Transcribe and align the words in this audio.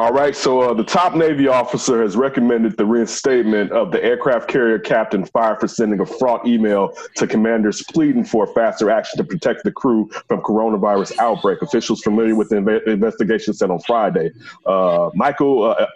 All 0.00 0.14
right, 0.14 0.34
so 0.34 0.62
uh, 0.62 0.72
the 0.72 0.82
top 0.82 1.14
Navy 1.14 1.46
officer 1.46 2.00
has 2.00 2.16
recommended 2.16 2.78
the 2.78 2.86
reinstatement 2.86 3.70
of 3.70 3.92
the 3.92 4.02
aircraft 4.02 4.48
carrier 4.48 4.78
captain 4.78 5.26
fired 5.26 5.60
for 5.60 5.68
sending 5.68 6.00
a 6.00 6.06
fraught 6.06 6.46
email 6.46 6.96
to 7.16 7.26
commanders 7.26 7.82
pleading 7.82 8.24
for 8.24 8.46
faster 8.46 8.90
action 8.90 9.18
to 9.18 9.24
protect 9.24 9.62
the 9.62 9.70
crew 9.70 10.08
from 10.26 10.40
coronavirus 10.40 11.18
outbreak. 11.18 11.60
Officials 11.60 12.00
familiar 12.00 12.34
with 12.34 12.48
the 12.48 12.56
inve- 12.56 12.86
investigation 12.86 13.52
said 13.52 13.70
on 13.70 13.78
Friday. 13.80 14.30
Uh, 14.64 15.10
Michael 15.14 15.64
uh, 15.64 15.86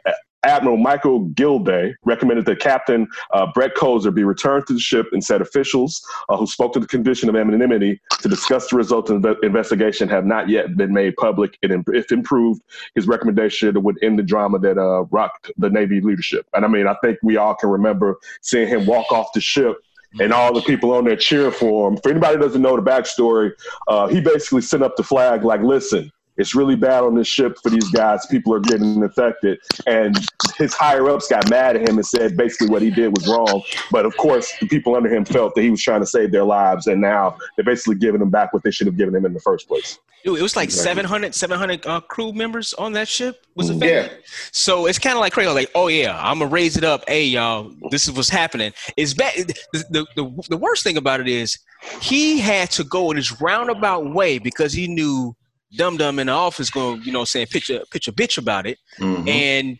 Admiral 0.45 0.77
Michael 0.77 1.21
Gilday 1.31 1.95
recommended 2.05 2.47
that 2.47 2.61
Captain 2.61 3.09
uh, 3.33 3.47
Brett 3.53 3.75
Crozier 3.75 4.11
be 4.11 4.25
returned 4.25 4.67
to 4.67 4.75
the 4.75 4.81
ship 4.81 5.07
and 5.13 5.23
said 5.23 5.41
officials 5.41 6.05
uh, 6.29 6.37
who 6.37 6.47
spoke 6.47 6.73
to 6.75 6.81
the 6.81 6.87
condition 6.87 7.29
of 7.29 7.37
anonymity 7.37 8.01
to 8.21 8.29
discuss 8.29 8.69
the 8.69 8.77
results 8.77 9.11
of 9.11 9.23
the 9.23 9.39
investigation 9.41 10.09
have 10.09 10.25
not 10.25 10.49
yet 10.49 10.77
been 10.77 10.93
made 10.93 11.17
public. 11.17 11.59
It, 11.63 11.71
if 11.89 12.13
improved, 12.13 12.63
his 12.95 13.07
recommendation 13.07 13.83
would 13.83 13.99
end 14.03 14.19
the 14.19 14.23
drama 14.23 14.59
that 14.61 14.79
uh, 14.79 15.05
rocked 15.05 15.51
the 15.57 15.71
Navy 15.71 16.01
leadership. 16.01 16.47
And 16.55 16.65
I 16.65 16.69
mean, 16.69 16.87
I 16.87 16.95
think 17.03 17.19
we 17.23 17.37
all 17.37 17.55
can 17.55 17.71
remember 17.71 18.17
seeing 18.43 18.69
him 18.69 18.87
walk 18.87 19.11
off 19.13 19.33
the 19.35 19.41
ship 19.41 19.79
and 20.21 20.33
all 20.33 20.53
the 20.53 20.63
people 20.63 20.93
on 20.93 21.05
there 21.05 21.17
cheer 21.17 21.51
for 21.51 21.89
him. 21.89 21.97
For 21.99 22.11
anybody 22.11 22.37
who 22.37 22.43
doesn't 22.43 22.63
know 22.63 22.77
the 22.77 22.83
backstory, 22.83 23.53
uh, 23.89 24.07
he 24.07 24.21
basically 24.21 24.63
sent 24.63 24.83
up 24.83 24.97
the 24.97 25.03
flag 25.03 25.45
like, 25.45 25.61
listen, 25.61 26.11
it's 26.37 26.55
really 26.55 26.77
bad 26.77 27.05
on 27.05 27.15
this 27.15 27.29
ship 27.29 27.57
for 27.63 27.71
these 27.71 27.89
guys. 27.91 28.27
People 28.27 28.55
are 28.55 28.61
getting 28.61 29.03
infected. 29.03 29.59
And 29.87 30.17
his 30.57 30.75
higher 30.75 31.09
ups 31.09 31.29
got 31.29 31.49
mad 31.49 31.77
at 31.77 31.89
him 31.89 31.97
and 31.97 32.07
said 32.07 32.37
basically 32.37 32.69
what 32.69 32.83
he 32.83 32.91
did 32.91 33.17
was 33.17 33.29
wrong. 33.29 33.63
But 33.91 34.05
of 34.07 34.17
course, 34.17 34.53
the 34.61 34.67
people 34.67 34.97
under 34.97 35.13
him 35.13 35.25
felt 35.25 35.55
that 35.55 35.63
he 35.63 35.71
was 35.71 35.83
trying 35.83 36.01
to 36.01 36.07
save 36.07 36.33
their 36.33 36.45
lives. 36.45 36.87
And 36.87 37.01
now 37.01 37.37
they're 37.57 37.65
basically 37.65 37.97
giving 37.97 38.21
them 38.21 38.31
back 38.31 38.53
what 38.53 38.63
they 38.63 38.71
should 38.71 38.87
have 38.87 38.97
given 38.97 39.15
him 39.15 39.25
in 39.25 39.33
the 39.33 39.41
first 39.41 39.69
place. 39.69 39.99
Dude, 40.25 40.39
it 40.39 40.43
was 40.43 40.57
like 40.57 40.69
exactly. 40.69 41.03
700, 41.03 41.35
700 41.35 41.87
uh, 41.87 42.01
crew 42.01 42.33
members 42.33 42.73
on 42.75 42.93
that 42.93 43.07
ship 43.07 43.47
was 43.57 43.69
affected. 43.69 44.11
Yeah. 44.11 44.19
So 44.53 44.87
it's 44.87 44.99
kind 44.99 45.15
of 45.15 45.21
like 45.21 45.35
crazy. 45.35 45.51
Like, 45.51 45.71
oh 45.75 45.89
yeah, 45.89 46.19
I'm 46.19 46.39
gonna 46.39 46.51
raise 46.51 46.79
it 46.79 46.85
up. 46.85 47.05
Hey 47.07 47.27
y'all, 47.27 47.71
this 47.91 48.09
is 48.09 48.13
what's 48.15 48.31
happening. 48.31 48.73
It's 48.97 49.13
bad. 49.13 49.35
The, 49.37 49.85
the, 49.91 50.07
the, 50.17 50.43
the 50.49 50.57
worst 50.57 50.83
thing 50.83 50.97
about 50.97 51.21
it 51.21 51.29
is 51.29 51.59
he 52.01 52.39
had 52.39 52.71
to 52.71 52.85
go 52.85 53.11
in 53.11 53.19
this 53.19 53.39
roundabout 53.39 54.15
way 54.15 54.39
because 54.39 54.73
he 54.73 54.89
knew 54.89 55.37
Dum 55.77 55.97
Dum 55.97 56.19
in 56.19 56.27
the 56.29 56.33
office 56.33 56.71
going, 56.71 57.03
you 57.03 57.13
know, 57.13 57.25
saying 57.25 57.49
pitch 57.49 57.71
a 57.71 57.85
pitch 57.91 58.09
a 58.09 58.13
bitch 58.13 58.39
about 58.39 58.67
it, 58.67 58.79
mm-hmm. 58.99 59.29
and 59.29 59.79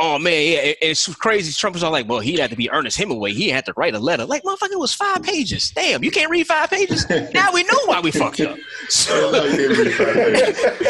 oh 0.00 0.18
man, 0.18 0.32
yeah, 0.32 0.72
it's 0.80 1.14
crazy. 1.16 1.52
Trump 1.52 1.74
was 1.74 1.84
all 1.84 1.92
like, 1.92 2.08
well, 2.08 2.20
he'd 2.20 2.38
have 2.38 2.50
to 2.50 2.56
be 2.56 2.70
Ernest 2.70 2.96
Hemingway. 2.96 3.32
He 3.32 3.50
had 3.50 3.66
to 3.66 3.74
write 3.76 3.94
a 3.94 3.98
letter. 3.98 4.24
Like, 4.24 4.42
motherfucker, 4.42 4.72
it 4.72 4.78
was 4.78 4.94
five 4.94 5.22
pages. 5.22 5.70
Damn, 5.70 6.02
you 6.02 6.10
can't 6.10 6.30
read 6.30 6.46
five 6.46 6.70
pages. 6.70 7.08
now 7.34 7.52
we 7.52 7.62
know 7.64 7.78
why 7.84 8.00
we 8.00 8.10
fucked 8.10 8.40
up. 8.40 8.58
So 8.88 9.30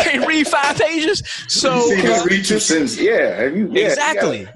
can't 0.02 0.26
read 0.26 0.46
five 0.46 0.78
pages. 0.78 1.22
So 1.48 1.86
you 1.90 2.24
read 2.24 2.44
two 2.44 2.58
sentences. 2.58 2.98
Yeah, 2.98 3.44
you, 3.44 3.68
yeah, 3.70 3.88
exactly, 3.88 4.48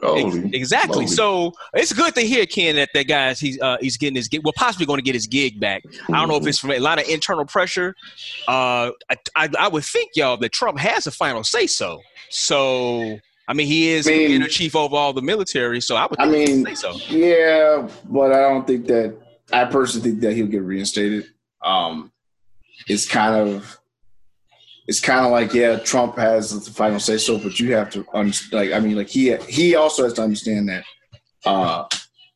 exactly. 0.54 1.06
So 1.06 1.52
it's 1.74 1.92
good 1.92 2.14
to 2.14 2.22
hear 2.22 2.46
Ken 2.46 2.76
that 2.76 2.90
that 2.94 3.06
guy's 3.06 3.38
he's 3.38 3.60
uh, 3.60 3.76
he's 3.80 3.98
getting 3.98 4.16
his 4.16 4.28
gig. 4.28 4.42
Well, 4.44 4.54
possibly 4.56 4.86
going 4.86 4.98
to 4.98 5.02
get 5.02 5.14
his 5.14 5.26
gig 5.26 5.60
back. 5.60 5.82
I 6.08 6.18
don't 6.18 6.28
know 6.28 6.36
if 6.36 6.46
it's 6.46 6.58
from 6.58 6.70
a 6.70 6.78
lot 6.78 6.98
of 6.98 7.06
internal 7.06 7.44
pressure. 7.44 7.94
Uh, 8.48 8.92
I, 9.10 9.16
I, 9.36 9.48
I 9.58 9.68
would 9.68 9.84
think 9.84 10.12
y'all 10.14 10.38
that 10.38 10.52
Trump 10.52 10.78
has 10.78 11.06
a 11.06 11.10
final 11.10 11.44
say 11.44 11.66
so. 11.66 12.00
So 12.30 13.18
I 13.46 13.52
mean, 13.52 13.66
he 13.66 13.90
is 13.90 14.08
I 14.08 14.12
mean, 14.12 14.40
the 14.40 14.48
chief 14.48 14.74
over 14.74 14.96
all 14.96 15.12
the 15.12 15.22
military, 15.22 15.80
so 15.80 15.96
I 15.96 16.06
would. 16.06 16.18
I 16.18 16.26
mean, 16.26 16.74
so. 16.76 16.94
Yeah, 17.08 17.88
but 18.08 18.32
I 18.32 18.40
don't 18.40 18.66
think 18.66 18.86
that. 18.86 19.18
I 19.52 19.66
personally 19.66 20.10
think 20.10 20.22
that 20.22 20.32
he'll 20.32 20.46
get 20.46 20.62
reinstated. 20.62 21.26
Um, 21.62 22.10
it's 22.88 23.06
kind 23.06 23.34
of, 23.36 23.78
it's 24.88 25.00
kind 25.00 25.26
of 25.26 25.32
like 25.32 25.52
yeah, 25.52 25.76
Trump 25.78 26.16
has 26.16 26.64
the 26.64 26.70
final 26.70 26.98
say 26.98 27.18
so, 27.18 27.38
but 27.38 27.60
you 27.60 27.74
have 27.74 27.90
to. 27.90 28.06
Like, 28.52 28.72
I 28.72 28.80
mean, 28.80 28.96
like 28.96 29.08
he 29.08 29.36
he 29.36 29.74
also 29.74 30.04
has 30.04 30.14
to 30.14 30.22
understand 30.22 30.70
that 30.70 30.84
uh, 31.44 31.86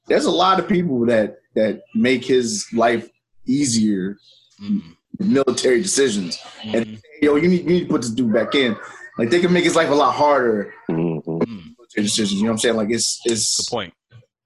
there's 0.07 0.27
a 0.27 0.31
lot 0.31 0.59
of 0.59 0.69
people 0.69 1.07
that 1.07 1.39
that 1.55 1.83
make 1.95 2.25
his 2.25 2.67
life 2.75 3.09
easier, 3.47 4.19
mm-hmm. 4.63 5.33
military 5.33 5.81
decisions, 5.81 6.37
mm-hmm. 6.37 6.77
and 6.77 7.03
yo, 7.23 7.37
you 7.37 7.49
need 7.49 7.63
you 7.63 7.71
need 7.71 7.81
to 7.81 7.89
put 7.89 8.03
this 8.03 8.11
dude 8.11 8.33
back 8.33 8.55
in. 8.55 8.77
Like 9.19 9.31
they 9.31 9.41
can 9.41 9.53
make 9.53 9.65
his 9.65 9.75
life 9.75 9.91
a 9.91 9.95
lot 9.95 10.15
harder. 10.15 10.73
Mm-hmm. 10.89 11.73
Decisions, 11.97 12.35
you 12.35 12.45
know 12.45 12.51
what 12.51 12.53
I'm 12.53 12.59
saying? 12.59 12.77
Like 12.77 12.91
it's 12.91 13.21
it's 13.25 13.57
the 13.57 13.71
point. 13.71 13.93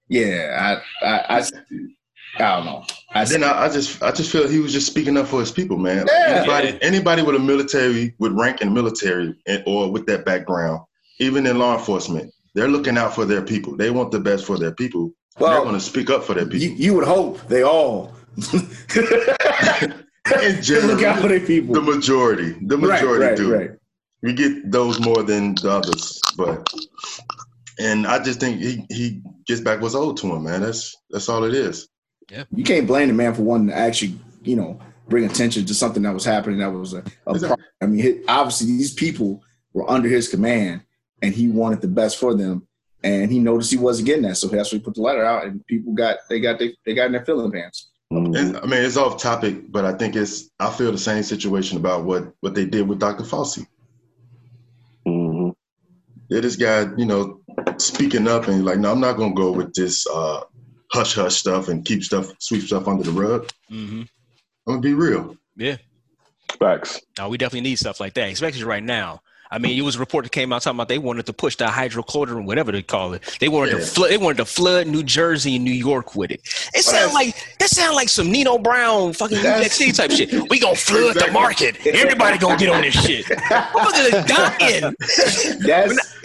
Yeah, 0.07 0.79
I 1.01 1.05
I, 1.05 1.39
I 1.39 1.43
I 2.39 2.55
don't 2.55 2.65
know. 2.65 2.85
I 3.11 3.25
then 3.25 3.43
I, 3.43 3.65
I, 3.65 3.69
just 3.69 4.01
I 4.01 4.11
just 4.11 4.31
feel 4.31 4.47
he 4.47 4.59
was 4.59 4.73
just 4.73 4.87
speaking 4.87 5.17
up 5.17 5.27
for 5.27 5.39
his 5.39 5.51
people, 5.51 5.77
man. 5.77 6.07
Yeah. 6.07 6.37
Anybody 6.37 6.79
anybody 6.81 7.21
with 7.21 7.35
a 7.35 7.39
military 7.39 8.15
with 8.17 8.31
rank 8.31 8.61
in 8.61 8.73
military 8.73 9.35
and, 9.45 9.63
or 9.67 9.91
with 9.91 10.07
that 10.07 10.25
background, 10.25 10.81
even 11.19 11.45
in 11.45 11.59
law 11.59 11.77
enforcement, 11.77 12.33
they're 12.55 12.69
looking 12.69 12.97
out 12.97 13.13
for 13.13 13.25
their 13.25 13.43
people. 13.43 13.75
They 13.75 13.91
want 13.91 14.11
the 14.11 14.19
best 14.19 14.45
for 14.45 14.57
their 14.57 14.73
people. 14.73 15.11
Well, 15.37 15.51
they're 15.51 15.61
going 15.61 15.75
to 15.75 15.81
speak 15.81 16.09
up 16.09 16.23
for 16.23 16.33
their 16.33 16.45
people. 16.45 16.59
You, 16.59 16.71
you 16.71 16.93
would 16.95 17.05
hope 17.05 17.45
they 17.47 17.63
all. 17.63 18.15
in 18.95 20.61
general, 20.61 20.95
look 20.95 21.03
out 21.03 21.19
for 21.19 21.27
their 21.27 21.39
people. 21.39 21.75
The 21.75 21.81
majority, 21.81 22.55
the 22.61 22.77
majority 22.77 23.25
right, 23.25 23.29
right, 23.29 23.37
do. 23.37 23.53
Right 23.53 23.71
we 24.23 24.33
get 24.33 24.71
those 24.71 24.99
more 25.01 25.21
than 25.21 25.53
the 25.55 25.69
others, 25.69 26.19
but 26.35 26.67
and 27.77 28.07
I 28.07 28.23
just 28.23 28.39
think 28.39 28.59
he 28.59 28.85
he 28.89 29.21
gets 29.45 29.61
back 29.61 29.81
what's 29.81 29.95
owed 29.95 30.17
to 30.17 30.33
him, 30.33 30.45
man. 30.45 30.61
That's 30.61 30.95
that's 31.11 31.29
all 31.29 31.43
it 31.43 31.53
is. 31.53 31.89
Yeah, 32.31 32.45
you 32.55 32.63
can't 32.63 32.87
blame 32.87 33.09
the 33.09 33.13
man 33.13 33.33
for 33.35 33.43
wanting 33.43 33.67
to 33.67 33.75
actually, 33.75 34.17
you 34.43 34.55
know, 34.55 34.79
bring 35.09 35.25
attention 35.25 35.65
to 35.65 35.73
something 35.73 36.01
that 36.03 36.13
was 36.13 36.23
happening. 36.23 36.59
That 36.59 36.71
was 36.71 36.93
a, 36.93 37.03
a 37.27 37.37
problem. 37.37 37.59
I 37.81 37.85
mean, 37.85 38.23
obviously 38.29 38.67
these 38.67 38.93
people 38.93 39.43
were 39.73 39.89
under 39.91 40.07
his 40.07 40.29
command, 40.29 40.83
and 41.21 41.33
he 41.33 41.49
wanted 41.49 41.81
the 41.81 41.89
best 41.89 42.17
for 42.17 42.33
them, 42.33 42.65
and 43.03 43.29
he 43.29 43.39
noticed 43.39 43.71
he 43.71 43.77
wasn't 43.77 44.05
getting 44.05 44.23
that, 44.23 44.37
so 44.37 44.47
that's 44.47 44.71
why 44.71 44.77
he 44.77 44.83
put 44.83 44.95
the 44.95 45.01
letter 45.01 45.25
out, 45.25 45.45
and 45.45 45.65
people 45.67 45.93
got 45.93 46.19
they 46.29 46.39
got 46.39 46.59
they, 46.59 46.73
they 46.85 46.93
got 46.93 47.07
in 47.07 47.11
their 47.11 47.25
feeling 47.25 47.51
pants. 47.51 47.89
And, 48.09 48.57
I 48.57 48.67
mean, 48.67 48.83
it's 48.83 48.95
off 48.95 49.19
topic, 49.19 49.71
but 49.71 49.85
I 49.85 49.93
think 49.93 50.15
it's 50.15 50.51
I 50.59 50.69
feel 50.69 50.91
the 50.91 50.97
same 50.99 51.23
situation 51.23 51.77
about 51.77 52.05
what 52.05 52.31
what 52.39 52.55
they 52.55 52.65
did 52.65 52.87
with 52.87 52.99
Dr. 52.99 53.23
Fauci 53.23 53.65
yeah, 56.29 56.39
this 56.39 56.55
guy, 56.55 56.85
you 56.97 57.05
know, 57.05 57.41
speaking 57.77 58.27
up 58.27 58.47
and 58.47 58.65
like, 58.65 58.79
no, 58.79 58.91
I'm 58.91 58.99
not 58.99 59.17
gonna 59.17 59.33
go 59.33 59.51
with 59.51 59.73
this 59.73 60.07
uh, 60.07 60.41
hush 60.91 61.15
hush 61.15 61.35
stuff 61.35 61.67
and 61.67 61.85
keep 61.85 62.03
stuff, 62.03 62.31
sweep 62.39 62.63
stuff 62.63 62.87
under 62.87 63.03
the 63.03 63.11
rug. 63.11 63.49
Mm-hmm. 63.71 64.01
I'm 64.01 64.07
gonna 64.65 64.81
be 64.81 64.93
real. 64.93 65.37
Yeah. 65.55 65.77
Facts. 66.59 67.01
No, 67.17 67.29
we 67.29 67.37
definitely 67.37 67.69
need 67.69 67.77
stuff 67.77 67.99
like 67.99 68.13
that, 68.13 68.29
especially 68.29 68.63
right 68.63 68.83
now. 68.83 69.21
I 69.53 69.59
mean, 69.59 69.77
it 69.77 69.83
was 69.83 69.97
a 69.97 69.99
report 69.99 70.25
that 70.25 70.31
came 70.31 70.51
out 70.51 70.63
talking 70.63 70.77
about 70.77 70.87
they 70.87 70.97
wanted 70.97 71.27
to 71.27 71.33
push 71.33 71.55
the 71.55 71.65
hydrochloride, 71.65 72.43
whatever 72.43 72.71
they 72.71 72.81
call 72.81 73.13
it. 73.13 73.37
They 73.39 73.49
wanted 73.49 73.73
yeah. 73.73 73.79
to 73.81 73.85
flood. 73.85 74.09
They 74.09 74.17
wanted 74.17 74.37
to 74.37 74.45
flood 74.45 74.87
New 74.87 75.03
Jersey 75.03 75.57
and 75.57 75.63
New 75.63 75.71
York 75.71 76.15
with 76.15 76.31
it. 76.31 76.41
It 76.73 76.83
sounds 76.83 77.13
like 77.13 77.35
that 77.59 77.69
sounds 77.69 77.95
like 77.95 78.09
some 78.09 78.31
Nino 78.31 78.57
Brown 78.57 79.13
fucking 79.13 79.37
UXC 79.37 79.95
type 79.95 80.09
shit. 80.09 80.49
We 80.49 80.59
gonna 80.59 80.75
flood 80.75 81.11
exactly. 81.11 81.27
the 81.27 81.33
market. 81.33 81.85
Everybody 81.85 82.39
gonna 82.39 82.57
get 82.57 82.69
on 82.69 82.81
this 82.81 82.95
shit. 82.95 83.25
Motherfuckers 83.25 84.27
dying. 84.27 85.59
That's. 85.67 86.17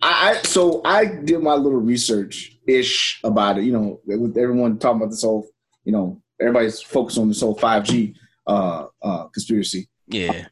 I, 0.00 0.40
so 0.44 0.80
I 0.86 1.04
did 1.04 1.42
my 1.42 1.54
little 1.54 1.80
research 1.80 2.56
ish 2.66 3.20
about 3.24 3.58
it. 3.58 3.64
You 3.64 3.72
know, 3.72 4.00
with 4.06 4.38
everyone 4.38 4.78
talking 4.78 5.02
about 5.02 5.10
this 5.10 5.22
whole, 5.22 5.46
you 5.84 5.92
know, 5.92 6.22
everybody's 6.40 6.80
focused 6.80 7.18
on 7.18 7.28
this 7.28 7.42
whole 7.42 7.58
five 7.58 7.84
G 7.84 8.14
uh, 8.46 8.86
uh, 9.02 9.24
conspiracy. 9.28 9.86
Yeah 10.06 10.46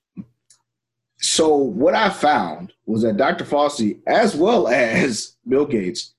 so 1.22 1.56
what 1.56 1.94
I 1.94 2.10
found 2.10 2.72
was 2.84 3.02
that 3.02 3.16
Dr. 3.16 3.44
Fauci, 3.44 4.00
as 4.06 4.34
well 4.34 4.68
as 4.68 5.36
Bill 5.48 5.64
Gates, 5.64 6.14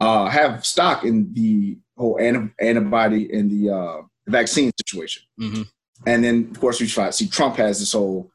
uh, 0.00 0.26
have 0.28 0.66
stock 0.66 1.04
in 1.04 1.32
the 1.34 1.78
whole 1.96 2.18
antibody 2.18 3.32
and 3.32 3.50
the 3.50 3.70
uh, 3.70 4.02
vaccine 4.26 4.72
situation. 4.78 5.22
Mm-hmm. 5.40 5.62
And 6.06 6.24
then, 6.24 6.48
of 6.50 6.58
course, 6.58 6.80
we 6.80 6.86
see 6.86 7.28
Trump 7.28 7.56
has 7.56 7.78
this 7.78 7.92
whole, 7.92 8.30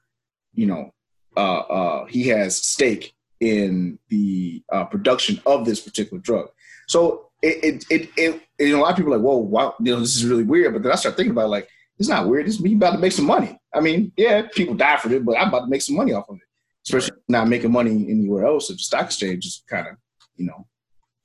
you 0.54 0.68
know, 0.68 0.94
uh, 1.36 1.60
uh, 1.60 2.06
he 2.06 2.28
has 2.28 2.58
stake 2.58 3.16
in 3.40 4.00
the 4.10 4.64
uh, 4.72 4.86
production 4.86 5.42
of 5.46 5.66
this 5.66 5.82
particular 5.82 6.22
drug. 6.22 6.50
So 6.88 7.32
it, 7.42 7.64
it, 7.64 7.86
it, 7.90 8.10
it, 8.16 8.42
you 8.60 8.74
know, 8.74 8.82
a 8.82 8.84
lot 8.84 8.92
of 8.92 8.98
people 8.98 9.14
are 9.14 9.18
like, 9.18 9.26
whoa, 9.26 9.38
wow, 9.38 9.76
you 9.80 9.94
know, 9.94 10.00
this 10.00 10.16
is 10.16 10.26
really 10.26 10.44
weird. 10.44 10.74
But 10.74 10.84
then 10.84 10.92
I 10.92 10.96
start 10.96 11.18
thinking 11.18 11.32
about 11.32 11.46
it, 11.46 11.50
like, 11.50 11.70
it's 11.98 12.10
not 12.10 12.28
weird. 12.28 12.48
It's 12.48 12.60
me 12.60 12.74
about 12.74 12.92
to 12.92 12.98
make 12.98 13.12
some 13.12 13.26
money. 13.26 13.60
I 13.74 13.80
mean, 13.80 14.12
yeah, 14.18 14.44
people 14.54 14.76
die 14.76 14.98
for 14.98 15.12
it, 15.12 15.26
but 15.26 15.38
I'm 15.38 15.50
about 15.50 15.62
to 15.62 15.68
make 15.68 15.82
some 15.82 15.96
money 15.96 16.14
off 16.14 16.30
of 16.30 16.38
it. 16.38 16.42
Especially 16.86 17.14
right. 17.14 17.22
not 17.30 17.48
making 17.48 17.72
money 17.72 17.92
anywhere 17.92 18.46
else. 18.46 18.70
If 18.70 18.78
the 18.78 18.84
stock 18.84 19.06
exchange 19.06 19.46
is 19.46 19.64
kind 19.68 19.88
of, 19.88 19.96
you 20.36 20.46
know, 20.46 20.68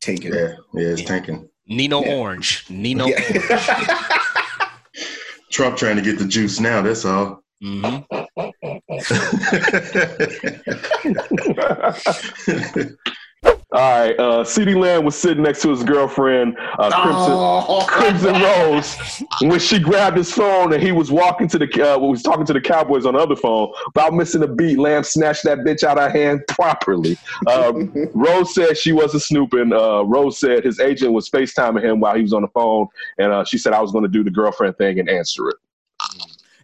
tanking. 0.00 0.32
Yeah, 0.32 0.54
yeah, 0.74 0.88
it's 0.88 1.02
tanking. 1.02 1.48
Nino 1.66 2.02
yeah. 2.02 2.14
Orange. 2.14 2.64
Nino 2.70 3.06
yeah. 3.06 3.20
Orange. 3.20 3.44
Trump 5.50 5.76
trying 5.76 5.96
to 5.96 6.02
get 6.02 6.18
the 6.18 6.26
juice 6.26 6.60
now, 6.60 6.80
that's 6.80 7.04
all. 7.04 7.42
Mm-hmm. 7.62 8.40
All 13.72 14.00
right. 14.00 14.18
Uh, 14.18 14.42
CeeDee 14.42 14.76
Lamb 14.76 15.04
was 15.04 15.16
sitting 15.16 15.44
next 15.44 15.62
to 15.62 15.70
his 15.70 15.84
girlfriend, 15.84 16.56
uh, 16.58 16.90
Crimson, 16.90 17.32
oh. 17.32 17.84
Crimson 17.88 18.42
Rose, 18.42 19.22
when 19.42 19.60
she 19.60 19.78
grabbed 19.78 20.16
his 20.16 20.32
phone 20.32 20.72
and 20.72 20.82
he 20.82 20.90
was 20.90 21.12
walking 21.12 21.46
to 21.48 21.58
the, 21.58 21.94
uh, 21.94 21.96
was 21.96 22.22
talking 22.22 22.44
to 22.46 22.52
the 22.52 22.60
Cowboys 22.60 23.06
on 23.06 23.14
the 23.14 23.20
other 23.20 23.36
phone. 23.36 23.72
About 23.88 24.14
missing 24.14 24.42
a 24.42 24.48
beat, 24.48 24.76
Lamb 24.76 25.04
snatched 25.04 25.44
that 25.44 25.58
bitch 25.58 25.84
out 25.84 25.98
of 25.98 26.10
her 26.10 26.18
hand 26.18 26.42
properly. 26.48 27.16
Um, 27.46 27.92
Rose 28.14 28.52
said 28.54 28.76
she 28.76 28.90
wasn't 28.90 29.22
snooping. 29.22 29.72
Uh, 29.72 30.02
Rose 30.02 30.40
said 30.40 30.64
his 30.64 30.80
agent 30.80 31.12
was 31.12 31.30
FaceTiming 31.30 31.84
him 31.84 32.00
while 32.00 32.16
he 32.16 32.22
was 32.22 32.32
on 32.32 32.42
the 32.42 32.48
phone, 32.48 32.88
and 33.18 33.32
uh, 33.32 33.44
she 33.44 33.56
said 33.56 33.72
I 33.72 33.80
was 33.80 33.92
going 33.92 34.04
to 34.04 34.10
do 34.10 34.24
the 34.24 34.30
girlfriend 34.30 34.78
thing 34.78 34.98
and 34.98 35.08
answer 35.08 35.48
it. 35.48 35.56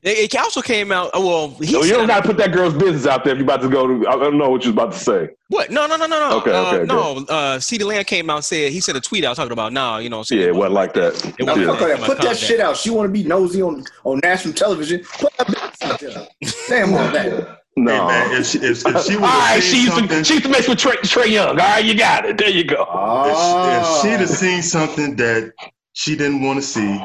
It, 0.09 0.37
also 0.37 0.63
came 0.63 0.93
out. 0.93 1.09
Uh, 1.17 1.21
well, 1.21 1.49
he 1.61 1.73
no, 1.73 1.83
you 1.83 1.95
don't 1.95 2.07
got 2.07 2.23
to 2.23 2.29
put 2.29 2.37
that 2.37 2.53
girl's 2.53 2.75
business 2.75 3.09
out 3.09 3.25
there 3.25 3.33
if 3.33 3.39
you're 3.39 3.45
about 3.45 3.61
to 3.63 3.69
go 3.69 3.89
to. 3.89 4.07
I 4.07 4.13
don't 4.13 4.39
know 4.39 4.49
what 4.49 4.63
you're 4.63 4.73
about 4.73 4.93
to 4.93 4.99
say. 4.99 5.31
What? 5.49 5.73
No, 5.73 5.89
no, 5.89 5.97
no, 5.97 6.07
no, 6.07 6.31
no. 6.31 6.37
Okay, 6.39 6.53
uh, 6.53 6.75
okay. 6.75 6.85
No, 6.85 7.17
uh, 7.29 7.59
CeeDee 7.59 7.85
Lamb 7.85 8.05
came 8.05 8.31
out 8.31 8.37
and 8.37 8.45
said 8.45 8.71
he 8.71 8.79
said 8.79 8.95
a 8.95 9.01
tweet 9.01 9.25
I 9.25 9.31
was 9.31 9.37
talking 9.37 9.51
about. 9.51 9.73
Now, 9.73 9.99
you 9.99 10.09
know. 10.09 10.23
So 10.23 10.37
yeah, 10.37 10.47
it 10.47 10.55
wasn't 10.55 10.75
like 10.75 10.95
that. 10.95 11.15
It 11.41 11.45
wasn't 11.45 11.81
yeah. 11.81 12.07
Put 12.07 12.21
that 12.23 12.37
shit 12.37 12.61
out. 12.61 12.77
She 12.77 12.91
want 12.91 13.09
to 13.09 13.13
be 13.13 13.25
nosy 13.25 13.63
on 13.63 13.85
on 14.05 14.21
national 14.23 14.55
television. 14.55 15.03
Put 15.19 15.37
that 15.39 15.47
business 15.49 15.83
out 15.83 15.99
there. 15.99 16.29
Damn 16.69 16.95
all 16.95 17.11
that. 17.11 17.63
No, 17.79 17.93
hey 17.93 18.07
man, 18.07 18.41
if 18.41 18.47
she, 18.47 18.59
if, 18.61 18.87
if 18.87 19.05
she 19.05 19.17
all 19.17 19.21
right, 19.21 19.63
she 19.63 19.83
used, 19.83 19.99
to, 19.99 20.25
she 20.25 20.33
used 20.33 20.45
to 20.47 20.49
mess 20.49 20.67
with 20.67 20.79
Trey, 20.79 20.97
Trae 20.97 21.31
Young. 21.31 21.49
All 21.49 21.57
right, 21.57 21.85
you 21.85 21.95
got 21.95 22.25
it. 22.25 22.39
There 22.39 22.49
you 22.49 22.65
go. 22.65 22.87
Oh. 22.89 23.69
If, 23.69 23.83
if 23.83 24.01
she'd 24.01 24.21
have 24.21 24.31
seen 24.31 24.63
something 24.63 25.15
that 25.17 25.53
she 25.93 26.17
didn't 26.17 26.41
want 26.41 26.59
to 26.59 26.63
see, 26.63 26.99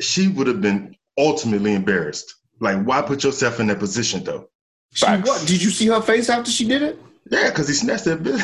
she 0.00 0.26
would 0.26 0.48
have 0.48 0.60
been 0.60 0.96
ultimately 1.18 1.74
embarrassed. 1.74 2.34
Like, 2.60 2.84
why 2.84 3.02
put 3.02 3.24
yourself 3.24 3.60
in 3.60 3.66
that 3.68 3.78
position 3.78 4.24
though? 4.24 4.48
She, 4.94 5.06
what? 5.06 5.46
Did 5.46 5.62
you 5.62 5.70
see 5.70 5.86
her 5.86 6.00
face 6.00 6.28
after 6.28 6.50
she 6.50 6.66
did 6.66 6.82
it? 6.82 6.98
Yeah, 7.30 7.48
because 7.50 7.68
he 7.68 7.74
snatched 7.74 8.04
that 8.04 8.22
bitch. 8.22 8.40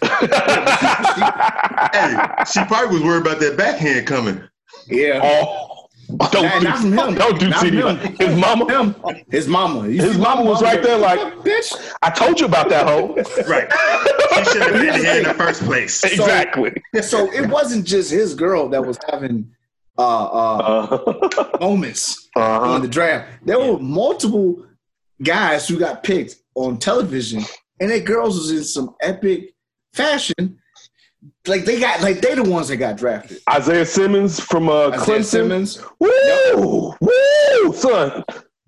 hey, 1.92 2.44
she 2.50 2.64
probably 2.66 2.96
was 2.96 3.02
worried 3.04 3.26
about 3.26 3.38
that 3.40 3.56
backhand 3.56 4.06
coming. 4.06 4.42
Yeah. 4.88 5.20
Oh. 5.22 5.76
Don't 6.32 6.64
nah, 6.64 6.80
do, 6.80 6.90
him. 6.90 7.14
don't 7.14 7.38
do 7.38 7.50
CeeDee. 7.50 8.18
His 8.18 8.36
mama. 8.36 8.66
Him. 8.66 8.96
His 9.30 9.46
mama. 9.46 9.88
You 9.88 10.02
his 10.02 10.18
mama 10.18 10.42
was 10.42 10.60
right 10.60 10.82
there, 10.82 10.98
like, 10.98 11.20
bitch. 11.44 11.72
I 12.02 12.10
told 12.10 12.40
you 12.40 12.46
about 12.46 12.68
that 12.70 12.86
hoe. 12.86 13.14
right. 13.46 13.70
She 14.38 14.44
should 14.50 14.62
have 14.62 14.72
been 14.72 15.00
here 15.00 15.18
in 15.18 15.22
the 15.24 15.34
first 15.34 15.62
place. 15.62 16.02
Exactly. 16.02 16.72
So, 16.94 17.00
so 17.00 17.32
it 17.32 17.48
wasn't 17.48 17.84
just 17.84 18.10
his 18.10 18.34
girl 18.34 18.68
that 18.70 18.84
was 18.84 18.98
having 19.08 19.54
uh, 20.00 20.24
uh, 20.26 21.14
uh 21.38 21.58
moments 21.60 22.28
uh-huh. 22.36 22.76
in 22.76 22.82
the 22.82 22.88
draft. 22.88 23.28
There 23.44 23.58
were 23.58 23.78
multiple 23.78 24.66
guys 25.22 25.68
who 25.68 25.78
got 25.78 26.02
picked 26.02 26.36
on 26.54 26.78
television, 26.78 27.44
and 27.80 27.90
their 27.90 28.00
girls 28.00 28.38
was 28.38 28.50
in 28.50 28.64
some 28.64 28.94
epic 29.00 29.54
fashion. 29.92 30.58
Like 31.46 31.64
they 31.64 31.80
got, 31.80 32.02
like 32.02 32.20
they 32.20 32.34
the 32.34 32.44
ones 32.44 32.68
that 32.68 32.76
got 32.76 32.96
drafted. 32.96 33.40
Isaiah 33.50 33.86
Simmons 33.86 34.40
from 34.40 34.68
uh, 34.68 34.88
Isaiah 34.88 35.00
Clemson. 35.00 35.24
Simmons. 35.24 35.82
Woo, 35.98 36.10
yep. 36.24 36.56
woo, 37.00 37.72
son. 37.74 38.24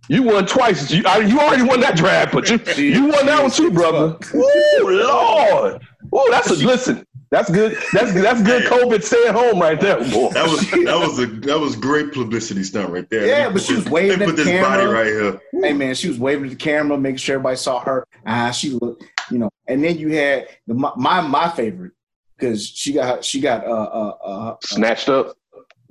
You 0.08 0.24
won 0.24 0.46
twice. 0.46 0.90
You, 0.90 1.02
I, 1.06 1.18
you 1.18 1.38
already 1.38 1.62
won 1.62 1.80
that 1.80 1.96
draft, 1.96 2.32
but 2.32 2.50
you 2.50 2.58
you 2.76 3.06
won 3.06 3.26
that 3.26 3.40
one 3.40 3.50
too, 3.50 3.70
brother. 3.70 4.18
Woo, 4.34 5.04
Lord. 5.04 5.82
Woo, 6.10 6.26
that's 6.30 6.50
a 6.50 6.54
listen. 6.56 7.06
That's 7.32 7.50
good. 7.50 7.78
That's 7.94 8.12
that's 8.12 8.42
good. 8.42 8.64
COVID 8.64 9.02
stay 9.02 9.26
at 9.26 9.34
home 9.34 9.58
right 9.58 9.80
there, 9.80 9.96
boy. 10.10 10.28
That 10.32 10.50
was 10.50 10.70
that 10.70 10.98
was 10.98 11.18
a 11.18 11.26
that 11.46 11.58
was 11.58 11.74
great 11.76 12.12
publicity 12.12 12.62
stunt 12.62 12.90
right 12.90 13.08
there. 13.08 13.26
Yeah, 13.26 13.48
but 13.48 13.62
she 13.62 13.74
was 13.74 13.88
waving 13.88 14.28
at 14.28 14.36
the 14.36 14.44
camera. 14.44 14.68
Body 14.68 14.84
right 14.84 15.06
here. 15.06 15.40
Hey 15.50 15.72
man, 15.72 15.94
she 15.94 16.08
was 16.08 16.18
waving 16.18 16.44
at 16.44 16.50
the 16.50 16.56
camera, 16.56 16.98
making 16.98 17.16
sure 17.16 17.36
everybody 17.36 17.56
saw 17.56 17.80
her. 17.80 18.06
Ah, 18.26 18.50
she 18.50 18.68
looked, 18.68 19.04
you 19.30 19.38
know. 19.38 19.48
And 19.66 19.82
then 19.82 19.96
you 19.96 20.10
had 20.14 20.46
the, 20.66 20.74
my 20.74 21.22
my 21.22 21.48
favorite 21.48 21.92
because 22.36 22.68
she 22.68 22.92
got 22.92 23.24
she 23.24 23.40
got 23.40 23.66
uh 23.66 23.70
uh, 23.70 24.16
uh, 24.22 24.26
uh 24.26 24.56
snatched 24.64 25.08
up. 25.08 25.34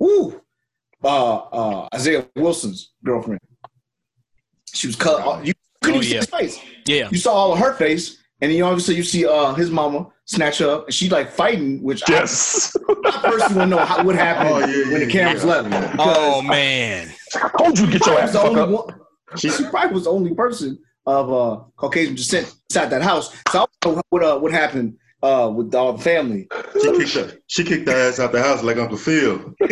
Ooh, 0.00 0.40
uh 1.02 1.36
uh 1.38 1.88
Isaiah 1.92 2.24
Wilson's 2.36 2.92
girlfriend. 3.02 3.40
She 4.72 4.86
was 4.86 4.94
cut. 4.94 5.44
You 5.44 5.54
couldn't 5.82 5.98
oh, 5.98 6.02
even 6.04 6.14
yeah. 6.14 6.20
see 6.20 6.36
his 6.36 6.54
face. 6.54 6.60
Yeah, 6.86 7.08
you 7.10 7.18
saw 7.18 7.32
all 7.34 7.52
of 7.52 7.58
her 7.58 7.72
face, 7.72 8.22
and 8.40 8.48
then 8.48 8.56
you 8.56 8.64
obviously 8.64 8.94
you 8.94 9.02
see 9.02 9.26
uh 9.26 9.54
his 9.54 9.68
mama 9.68 10.11
snatch 10.26 10.58
her 10.58 10.70
up, 10.70 10.86
and 10.86 10.94
she 10.94 11.08
like 11.08 11.30
fighting, 11.30 11.82
which 11.82 12.02
yes. 12.08 12.74
I, 12.88 12.92
I 13.08 13.30
personally 13.30 13.58
want 13.58 13.70
to 13.70 13.76
know 13.76 13.84
how, 13.84 14.04
what 14.04 14.14
happened 14.14 14.50
oh, 14.50 14.58
yeah, 14.66 14.92
when 14.92 15.00
the 15.00 15.12
cameras 15.12 15.44
yeah. 15.44 15.60
left. 15.60 15.96
Oh 15.98 16.42
man, 16.42 17.12
I 17.34 17.48
told 17.58 17.78
you 17.78 17.90
get 17.90 18.06
your 18.06 18.20
ass 18.20 18.34
up. 18.34 18.68
One, 18.68 19.00
she, 19.36 19.50
she 19.50 19.64
probably 19.64 19.94
was 19.94 20.04
the 20.04 20.10
only 20.10 20.34
person 20.34 20.78
of 21.06 21.32
uh, 21.32 21.60
Caucasian 21.76 22.14
descent 22.14 22.54
inside 22.70 22.90
that 22.90 23.02
house. 23.02 23.34
So 23.50 23.62
I 23.62 23.66
don't 23.80 23.96
know 23.96 24.02
what 24.10 24.22
uh, 24.24 24.38
what 24.38 24.52
happened 24.52 24.96
uh, 25.22 25.52
with 25.54 25.74
all 25.74 25.92
the 25.94 26.02
family. 26.02 26.48
She 26.80 26.92
kicked 26.96 27.14
her, 27.14 27.32
she 27.46 27.64
kicked 27.64 27.88
her 27.88 28.08
ass 28.08 28.18
out 28.18 28.32
the 28.32 28.42
house 28.42 28.62
like 28.62 28.76
Uncle 28.76 28.96
Phil. 28.96 29.38
Get 29.60 29.70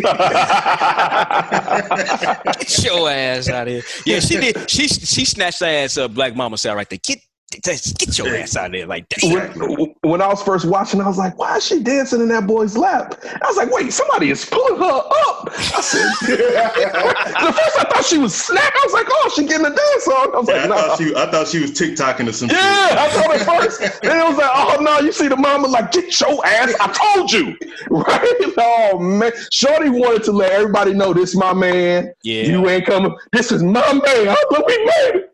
your 2.85 3.11
ass 3.11 3.49
out 3.49 3.69
of 3.69 3.73
here. 3.73 3.83
Yeah, 4.07 4.21
she 4.21 4.39
did. 4.39 4.71
She 4.71 4.89
she 4.89 5.25
snatched 5.25 5.61
her 5.61 5.67
ass 5.67 5.97
up. 5.99 6.15
Black 6.15 6.37
Mama 6.37 6.57
said 6.57 6.75
right 6.75 6.89
there. 6.89 7.01
Get 7.03 7.19
Get 7.51 8.17
your 8.17 8.29
ass 8.37 8.55
out 8.55 8.67
of 8.67 8.73
there, 8.73 8.87
like 8.87 9.07
when, 9.25 9.95
when, 10.03 10.23
I 10.23 10.29
was 10.29 10.41
first 10.41 10.65
watching, 10.65 11.01
I 11.01 11.09
was 11.09 11.19
like, 11.19 11.37
"Why 11.37 11.57
is 11.57 11.67
she 11.67 11.83
dancing 11.83 12.21
in 12.21 12.29
that 12.29 12.47
boy's 12.47 12.77
lap?" 12.77 13.21
I 13.25 13.45
was 13.49 13.57
like, 13.57 13.73
"Wait, 13.73 13.93
somebody 13.93 14.31
is 14.31 14.45
pulling 14.45 14.77
her 14.77 14.85
up." 14.85 15.51
I 15.53 15.81
said, 15.81 16.07
"The 16.29 17.53
first 17.53 17.79
I 17.81 17.85
thought 17.91 18.05
she 18.05 18.19
was 18.19 18.37
snapping. 18.37 18.71
I 18.73 18.83
was 18.85 18.93
like, 18.93 19.07
"Oh, 19.11 19.33
she 19.35 19.47
getting 19.47 19.67
a 19.67 19.71
dance 19.71 20.09
on." 20.09 20.33
I 20.33 20.39
was 20.39 20.49
yeah, 20.49 20.55
like, 20.55 20.65
I, 20.65 20.69
nah. 20.69 20.77
thought 20.77 20.99
she, 20.99 21.15
I 21.17 21.31
thought 21.31 21.49
she 21.49 21.59
was 21.59 21.73
TikToking 21.73 22.29
or 22.29 22.33
something. 22.33 22.57
Yeah, 22.57 22.97
I 22.97 23.09
thought 23.09 23.35
at 23.35 23.41
first. 23.41 23.81
then 24.01 24.17
it 24.17 24.29
was 24.29 24.39
like, 24.39 24.51
"Oh 24.55 24.79
no, 24.81 25.01
you 25.01 25.11
see 25.11 25.27
the 25.27 25.37
mama 25.37 25.67
like, 25.67 25.91
get 25.91 26.21
your 26.21 26.47
ass!" 26.47 26.73
I 26.79 27.15
told 27.17 27.33
you, 27.33 27.57
right? 27.91 28.55
Oh 28.59 29.01
man, 29.01 29.33
Shorty 29.51 29.91
wanted 29.91 30.23
to 30.23 30.33
let 30.33 30.53
everybody 30.53 30.95
know 30.95 31.13
this 31.13 31.35
my 31.35 31.53
man. 31.53 32.13
Yeah, 32.23 32.45
you 32.45 32.69
ain't 32.69 32.87
coming. 32.87 33.13
This 33.33 33.51
is 33.51 33.61
my 33.61 33.93
man. 33.93 34.29
I 34.29 34.37
thought 34.51 34.65
we 34.69 34.79
made 34.85 35.11
it. 35.17 35.30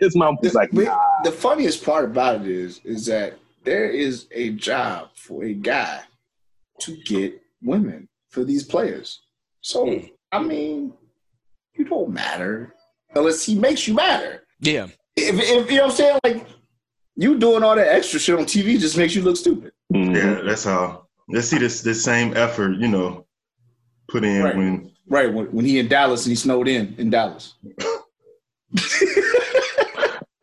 His 0.00 0.16
mom 0.16 0.38
was 0.42 0.54
like, 0.54 0.72
nah. 0.72 0.98
the 1.24 1.32
funniest 1.32 1.84
part 1.84 2.04
about 2.04 2.42
it 2.42 2.46
is, 2.46 2.80
is 2.84 3.06
that 3.06 3.38
there 3.64 3.88
is 3.88 4.26
a 4.32 4.50
job 4.50 5.10
for 5.14 5.44
a 5.44 5.52
guy 5.52 6.00
to 6.80 6.96
get 7.04 7.40
women 7.62 8.08
for 8.30 8.44
these 8.44 8.64
players. 8.64 9.22
So 9.60 9.86
mm. 9.86 10.10
I 10.32 10.42
mean, 10.42 10.94
you 11.74 11.84
don't 11.84 12.10
matter 12.10 12.74
unless 13.14 13.44
he 13.44 13.54
makes 13.54 13.86
you 13.86 13.94
matter. 13.94 14.44
Yeah. 14.60 14.86
If, 15.16 15.38
if 15.38 15.70
you 15.70 15.76
know 15.76 15.82
what 15.84 15.90
I'm 15.90 15.96
saying, 15.96 16.18
like 16.24 16.46
you 17.16 17.38
doing 17.38 17.62
all 17.62 17.76
that 17.76 17.88
extra 17.88 18.18
shit 18.18 18.38
on 18.38 18.44
TV 18.44 18.78
just 18.78 18.96
makes 18.96 19.14
you 19.14 19.22
look 19.22 19.36
stupid. 19.36 19.72
Mm-hmm. 19.92 20.14
Yeah, 20.14 20.40
that's 20.44 20.64
how. 20.64 21.06
Let's 21.28 21.48
see 21.48 21.58
this 21.58 21.82
this 21.82 22.02
same 22.02 22.36
effort, 22.36 22.76
you 22.78 22.88
know, 22.88 23.26
put 24.08 24.24
in 24.24 24.42
right. 24.42 24.56
when 24.56 24.90
right 25.06 25.32
when, 25.32 25.46
when 25.46 25.64
he 25.64 25.78
in 25.78 25.88
Dallas 25.88 26.26
and 26.26 26.32
he 26.32 26.36
snowed 26.36 26.68
in 26.68 26.94
in 26.98 27.10
Dallas. 27.10 27.54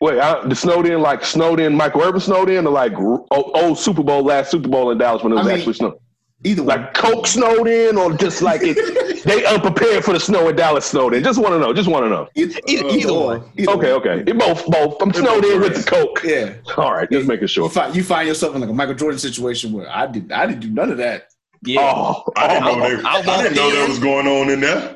Wait, 0.09 0.19
I, 0.19 0.47
the 0.47 0.55
snowed 0.55 0.87
in 0.87 1.01
like 1.01 1.23
snowed 1.23 1.59
in 1.59 1.75
Michael 1.75 2.01
Irvin 2.01 2.19
snowed 2.19 2.49
in 2.49 2.65
or 2.65 2.71
like 2.71 2.93
old, 2.97 3.27
old, 3.31 3.77
Super 3.77 4.01
Bowl 4.01 4.23
last 4.23 4.49
Super 4.49 4.67
Bowl 4.67 4.89
in 4.89 4.97
Dallas 4.97 5.21
when 5.21 5.33
it 5.33 5.35
was 5.35 5.45
I 5.45 5.49
mean, 5.49 5.57
actually 5.59 5.73
snow. 5.73 6.01
Either 6.43 6.63
like 6.63 6.81
one. 6.81 6.93
Coke 6.93 7.27
snowed 7.27 7.67
in 7.67 7.95
or 7.95 8.13
just 8.13 8.41
like 8.41 8.61
it, 8.63 9.23
they 9.25 9.45
unprepared 9.45 10.03
for 10.03 10.13
the 10.13 10.19
snow 10.19 10.47
in 10.47 10.55
Dallas 10.55 10.85
snowed 10.85 11.13
in. 11.13 11.23
Just 11.23 11.39
want 11.39 11.53
to 11.53 11.59
know. 11.59 11.73
Just 11.73 11.89
want 11.89 12.05
to 12.05 12.09
know. 12.09 12.23
Uh, 12.23 12.29
either, 12.33 12.59
either, 12.65 12.87
either 12.87 13.13
one. 13.13 13.51
Either 13.55 13.71
okay, 13.71 13.93
one. 13.93 14.01
okay. 14.01 14.31
It 14.31 14.39
both 14.39 14.65
both. 14.65 14.99
I'm 14.99 15.13
snowed 15.13 15.45
in 15.45 15.61
with 15.61 15.75
the 15.75 15.89
Coke. 15.89 16.21
Yeah. 16.23 16.55
All 16.77 16.93
right, 16.93 17.09
just 17.11 17.27
making 17.27 17.47
sure. 17.47 17.65
You 17.65 17.69
find, 17.69 17.95
you 17.95 18.03
find 18.03 18.27
yourself 18.27 18.55
in 18.55 18.61
like 18.61 18.69
a 18.69 18.73
Michael 18.73 18.95
Jordan 18.95 19.19
situation 19.19 19.73
where 19.73 19.87
I 19.89 20.07
did 20.07 20.31
I 20.31 20.47
didn't 20.47 20.61
do 20.61 20.71
none 20.71 20.89
of 20.89 20.97
that. 20.97 21.29
Yeah. 21.63 21.81
Oh, 21.81 22.23
I 22.37 22.47
didn't 22.47 22.65
know, 22.65 22.79
they, 22.79 23.03
I, 23.03 23.17
I 23.17 23.43
didn't 23.43 23.55
know 23.57 23.71
that 23.71 23.89
was 23.89 23.99
going 23.99 24.27
on 24.27 24.49
in 24.49 24.61
there. 24.61 24.95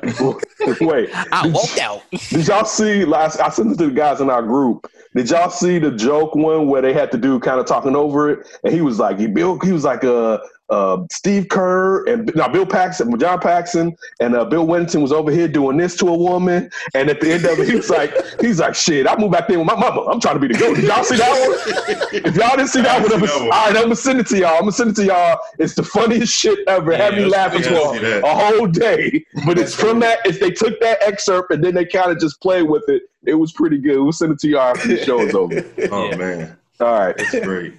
Wait. 0.80 1.10
I 1.30 1.46
walked 1.48 1.78
out. 1.78 2.02
Did 2.30 2.46
y'all 2.46 2.64
see 2.64 3.04
last 3.04 3.38
I 3.38 3.50
sent 3.50 3.72
it 3.72 3.78
to 3.78 3.88
the 3.88 3.92
guys 3.92 4.20
in 4.20 4.30
our 4.30 4.42
group. 4.42 4.90
Did 5.14 5.30
y'all 5.30 5.50
see 5.50 5.78
the 5.78 5.90
joke 5.90 6.34
one 6.34 6.68
where 6.68 6.80
they 6.82 6.92
had 6.92 7.12
to 7.12 7.18
do 7.18 7.38
kind 7.38 7.60
of 7.60 7.66
talking 7.66 7.94
over 7.94 8.30
it? 8.30 8.48
And 8.64 8.72
he 8.72 8.80
was 8.80 8.98
like, 8.98 9.18
he 9.18 9.26
built, 9.26 9.64
he 9.64 9.72
was 9.72 9.84
like, 9.84 10.04
uh, 10.04 10.38
uh, 10.70 10.98
Steve 11.10 11.48
Kerr 11.48 12.04
and 12.06 12.30
now 12.34 12.48
Bill 12.48 12.64
Paxson, 12.66 13.16
John 13.18 13.38
Paxson, 13.38 13.94
and 14.20 14.34
uh, 14.34 14.44
Bill 14.44 14.66
Wennington 14.66 15.02
was 15.02 15.12
over 15.12 15.30
here 15.30 15.46
doing 15.46 15.76
this 15.76 15.96
to 15.98 16.08
a 16.08 16.16
woman. 16.16 16.70
And 16.94 17.10
at 17.10 17.20
the 17.20 17.32
end 17.32 17.44
of 17.44 17.58
it, 17.58 17.68
he 17.68 17.76
was 17.76 17.90
like, 17.90 18.14
he's 18.40 18.60
like, 18.60 18.74
shit, 18.74 19.06
I 19.06 19.16
moved 19.16 19.32
back 19.32 19.48
there 19.48 19.58
with 19.58 19.66
my 19.66 19.74
mama. 19.74 20.02
I'm 20.02 20.20
trying 20.20 20.34
to 20.34 20.40
be 20.40 20.48
the 20.48 20.58
goat. 20.58 20.76
Did 20.76 20.84
y'all 20.84 21.04
see 21.04 21.16
that 21.16 21.30
one? 21.30 22.24
if 22.24 22.34
y'all 22.36 22.56
didn't 22.56 22.68
see 22.68 22.80
that 22.82 23.02
one, 23.02 23.12
I'm 23.12 23.22
all 23.22 23.48
right, 23.48 23.76
I'm 23.76 23.82
gonna 23.84 23.96
send 23.96 24.20
it 24.20 24.26
to 24.28 24.38
y'all. 24.38 24.54
I'm 24.54 24.60
gonna 24.60 24.72
send 24.72 24.90
it 24.90 24.96
to 24.96 25.04
y'all. 25.04 25.38
It's 25.58 25.74
the 25.74 25.82
funniest 25.82 26.32
shit 26.32 26.58
ever. 26.66 26.92
Yeah, 26.92 26.98
Had 26.98 27.14
me 27.14 27.26
laughing 27.26 27.62
for 27.62 27.96
a 27.96 28.34
whole 28.34 28.66
day. 28.66 29.24
But 29.46 29.58
it's 29.58 29.74
from 29.74 30.00
that. 30.00 30.20
If 30.24 30.40
they 30.40 30.50
took 30.50 30.80
that 30.80 31.02
excerpt 31.02 31.52
and 31.52 31.62
then 31.62 31.74
they 31.74 31.84
kind 31.84 32.10
of 32.10 32.18
just 32.18 32.40
played 32.40 32.62
with 32.68 32.84
it, 32.88 33.02
it 33.26 33.34
was 33.34 33.52
pretty 33.52 33.78
good. 33.78 33.98
We'll 34.00 34.12
send 34.12 34.32
it 34.32 34.38
to 34.40 34.48
y'all 34.48 34.76
after 34.76 34.88
the 34.88 35.04
show 35.04 35.20
is 35.20 35.34
over. 35.34 35.64
Oh 35.90 36.10
yeah. 36.10 36.16
man. 36.16 36.56
All 36.80 36.98
right, 36.98 37.14
it's 37.18 37.38
great. 37.44 37.74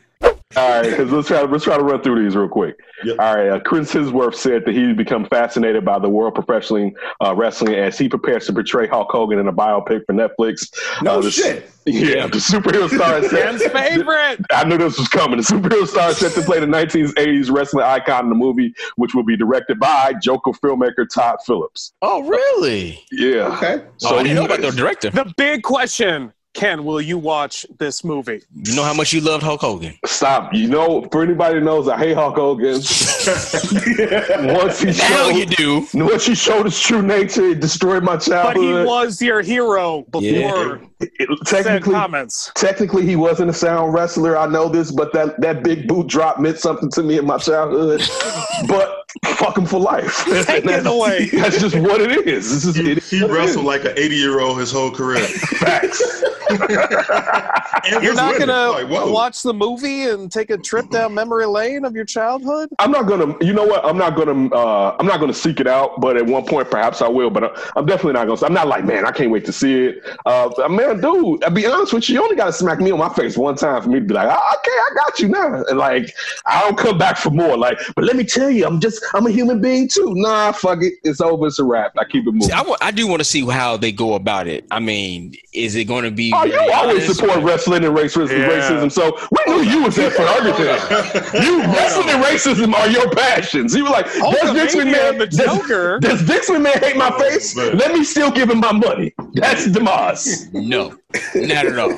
All 0.55 0.69
right, 0.69 0.83
because 0.89 1.11
let's 1.11 1.27
try, 1.27 1.41
let's 1.41 1.63
try 1.63 1.77
to 1.77 1.83
run 1.83 2.01
through 2.01 2.23
these 2.23 2.35
real 2.35 2.47
quick. 2.47 2.77
Yep. 3.03 3.17
All 3.19 3.35
right, 3.35 3.49
uh, 3.49 3.59
Chris 3.59 3.93
Hemsworth 3.93 4.35
said 4.35 4.63
that 4.65 4.73
he's 4.73 4.95
become 4.95 5.25
fascinated 5.25 5.83
by 5.83 5.99
the 5.99 6.09
world 6.09 6.37
of 6.37 6.45
professional 6.45 6.91
uh, 7.23 7.35
wrestling 7.35 7.75
as 7.75 7.97
he 7.97 8.07
prepares 8.07 8.45
to 8.45 8.53
portray 8.53 8.87
Hulk 8.87 9.11
Hogan 9.11 9.39
in 9.39 9.47
a 9.47 9.53
biopic 9.53 10.05
for 10.05 10.13
Netflix. 10.13 10.71
No 11.01 11.17
uh, 11.17 11.21
the, 11.21 11.31
shit. 11.31 11.69
Yeah, 11.85 12.27
the 12.27 12.37
superhero 12.37 12.89
star. 12.89 13.21
Dan's 13.29 13.63
favorite. 13.63 14.39
I 14.51 14.63
knew 14.63 14.77
this 14.77 14.97
was 14.97 15.07
coming. 15.07 15.37
The 15.37 15.43
superhero 15.43 15.87
star 15.87 16.13
set 16.13 16.33
to 16.33 16.41
play 16.41 16.59
the 16.59 16.65
1980s 16.67 17.51
wrestling 17.51 17.83
icon 17.83 18.25
in 18.25 18.29
the 18.29 18.35
movie, 18.35 18.73
which 18.95 19.13
will 19.13 19.25
be 19.25 19.35
directed 19.35 19.79
by 19.79 20.13
Joker 20.21 20.51
filmmaker 20.51 21.05
Todd 21.11 21.37
Phillips. 21.45 21.93
Oh, 22.01 22.23
really? 22.27 23.03
Yeah. 23.11 23.57
Okay. 23.57 23.83
So 23.97 24.15
oh, 24.15 24.19
I 24.19 24.23
didn't 24.23 24.35
know 24.35 24.45
about 24.45 24.61
the 24.61 24.71
director. 24.71 25.09
The 25.09 25.31
big 25.37 25.63
question 25.63 26.33
Ken, 26.55 26.85
will 26.85 27.01
you 27.01 27.17
watch 27.17 27.65
this 27.79 28.05
movie? 28.05 28.41
You 28.63 28.75
know 28.75 28.83
how 28.83 28.93
much 28.93 29.11
you 29.11 29.19
loved 29.19 29.43
Hulk 29.43 29.59
Hogan. 29.59 29.93
Stop. 30.05 30.53
You 30.53 30.69
know, 30.69 31.05
for 31.11 31.21
anybody 31.21 31.55
who 31.55 31.65
knows, 31.65 31.89
I 31.89 31.97
hate 31.97 32.15
Hulk 32.15 32.35
Hogan. 32.35 32.75
once 34.55 34.79
he 34.79 34.87
now 34.87 34.93
showed, 34.93 35.29
you 35.31 35.45
do. 35.45 35.87
Once 35.93 36.25
he 36.25 36.33
showed 36.33 36.65
his 36.65 36.79
true 36.79 37.01
nature, 37.01 37.49
it 37.49 37.59
destroyed 37.59 38.03
my 38.03 38.15
childhood. 38.15 38.55
But 38.55 38.61
he 38.61 38.85
was 38.85 39.21
your 39.21 39.41
hero 39.41 40.03
before. 40.09 40.21
Yeah. 40.21 40.77
It, 41.01 41.11
it, 41.19 41.39
technically, 41.45 41.93
comments. 41.93 42.53
technically, 42.55 43.05
he 43.05 43.17
wasn't 43.17 43.49
a 43.49 43.53
sound 43.53 43.93
wrestler. 43.93 44.37
I 44.37 44.47
know 44.47 44.69
this, 44.69 44.91
but 44.91 45.11
that 45.11 45.41
that 45.41 45.61
big 45.61 45.89
boot 45.89 46.07
drop 46.07 46.39
meant 46.39 46.57
something 46.57 46.89
to 46.91 47.03
me 47.03 47.17
in 47.17 47.25
my 47.25 47.37
childhood. 47.37 48.01
but 48.69 49.05
fuck 49.35 49.57
him 49.57 49.65
for 49.65 49.79
life. 49.79 50.23
Take 50.45 50.65
it 50.65 50.85
away. 50.87 51.25
That's 51.33 51.59
just 51.59 51.75
what 51.75 51.99
it 51.99 52.25
is. 52.25 52.49
This 52.49 52.65
is 52.65 52.75
he, 52.77 52.93
it, 52.93 53.03
he 53.03 53.25
wrestled 53.25 53.65
like 53.65 53.83
an 53.83 53.93
80 53.97 54.15
year 54.15 54.39
old 54.39 54.57
his 54.57 54.71
whole 54.71 54.89
career. 54.91 55.19
Facts. 55.19 56.01
You're 58.01 58.13
not 58.13 58.39
gonna 58.39 59.11
watch 59.11 59.41
the 59.43 59.53
movie 59.53 60.03
and 60.03 60.31
take 60.31 60.49
a 60.49 60.57
trip 60.57 60.89
down 60.89 61.13
memory 61.13 61.45
lane 61.45 61.85
of 61.85 61.95
your 61.95 62.05
childhood. 62.05 62.69
I'm 62.79 62.91
not 62.91 63.07
gonna. 63.07 63.35
You 63.41 63.53
know 63.53 63.65
what? 63.65 63.85
I'm 63.85 63.97
not 63.97 64.15
gonna. 64.15 64.47
Uh, 64.53 64.95
I'm 64.99 65.05
not 65.05 65.19
gonna 65.19 65.33
seek 65.33 65.59
it 65.59 65.67
out. 65.67 65.99
But 66.01 66.17
at 66.17 66.25
one 66.25 66.45
point, 66.45 66.69
perhaps 66.69 67.01
I 67.01 67.07
will. 67.07 67.29
But 67.29 67.57
I'm 67.75 67.85
definitely 67.85 68.13
not 68.13 68.27
gonna. 68.27 68.45
I'm 68.45 68.53
not 68.53 68.67
like, 68.67 68.85
man, 68.85 69.05
I 69.05 69.11
can't 69.11 69.31
wait 69.31 69.45
to 69.45 69.51
see 69.51 69.85
it. 69.85 70.03
Uh, 70.25 70.49
man, 70.69 70.99
dude, 71.01 71.43
I'll 71.43 71.51
be 71.51 71.65
honest 71.65 71.93
with 71.93 72.09
you. 72.09 72.15
You 72.15 72.23
only 72.23 72.35
got 72.35 72.45
to 72.45 72.53
smack 72.53 72.79
me 72.79 72.91
on 72.91 72.99
my 72.99 73.09
face 73.13 73.37
one 73.37 73.55
time 73.55 73.81
for 73.81 73.89
me 73.89 73.99
to 73.99 74.05
be 74.05 74.13
like, 74.13 74.27
oh, 74.29 74.53
okay, 74.57 74.71
I 74.71 74.89
got 74.95 75.19
you 75.19 75.27
now. 75.29 75.63
And 75.67 75.77
like, 75.77 76.13
I 76.45 76.61
don't 76.61 76.77
come 76.77 76.97
back 76.97 77.17
for 77.17 77.29
more. 77.29 77.57
Like, 77.57 77.77
but 77.95 78.05
let 78.05 78.15
me 78.15 78.23
tell 78.23 78.49
you, 78.49 78.65
I'm 78.65 78.79
just, 78.79 79.03
I'm 79.13 79.25
a 79.27 79.31
human 79.31 79.61
being 79.61 79.87
too. 79.87 80.13
Nah, 80.15 80.51
fuck 80.51 80.81
it. 80.81 80.93
It's 81.03 81.21
over. 81.21 81.47
It's 81.47 81.59
a 81.59 81.63
wrap. 81.63 81.93
I 81.97 82.05
keep 82.05 82.23
it 82.27 82.31
moving. 82.31 82.41
See, 82.47 82.53
I, 82.53 82.57
w- 82.59 82.77
I 82.81 82.91
do 82.91 83.07
want 83.07 83.19
to 83.19 83.25
see 83.25 83.45
how 83.47 83.77
they 83.77 83.91
go 83.91 84.13
about 84.13 84.47
it. 84.47 84.65
I 84.71 84.79
mean, 84.79 85.35
is 85.53 85.75
it 85.75 85.85
going 85.85 86.03
to 86.05 86.11
be? 86.11 86.31
Oh, 86.35 86.43
you 86.45 86.71
always 86.73 87.05
support 87.05 87.43
wrestling 87.43 87.85
and 87.85 87.95
racism, 87.95 88.37
yeah. 88.37 88.49
racism. 88.49 88.91
So 88.91 89.17
we 89.31 89.53
knew 89.53 89.63
you 89.63 89.83
was 89.83 89.95
there 89.95 90.11
for 90.11 90.23
everything. 90.23 90.65
you 91.43 91.61
wrestling 91.61 92.09
and 92.09 92.23
racism 92.23 92.73
are 92.73 92.89
your 92.89 93.09
passions. 93.11 93.75
You 93.75 93.85
were 93.85 93.91
like, 93.91 94.07
oh, 94.15 94.31
does 94.31 94.51
Vince 94.51 94.75
McMahon, 94.75 95.19
the 95.19 95.27
Joker. 95.27 95.99
Does, 95.99 96.19
does 96.19 96.21
Vince 96.21 96.49
McMahon 96.49 96.83
hate 96.83 96.97
my 96.97 97.11
oh, 97.13 97.19
face? 97.19 97.57
Oh, 97.57 97.71
Let 97.73 97.93
me 97.93 98.03
still 98.03 98.31
give 98.31 98.49
him 98.49 98.59
my 98.59 98.71
money. 98.71 99.13
That's 99.33 99.69
Demas. 99.71 100.51
No, 100.53 100.97
not 101.35 101.65
at 101.65 101.79
all. 101.79 101.97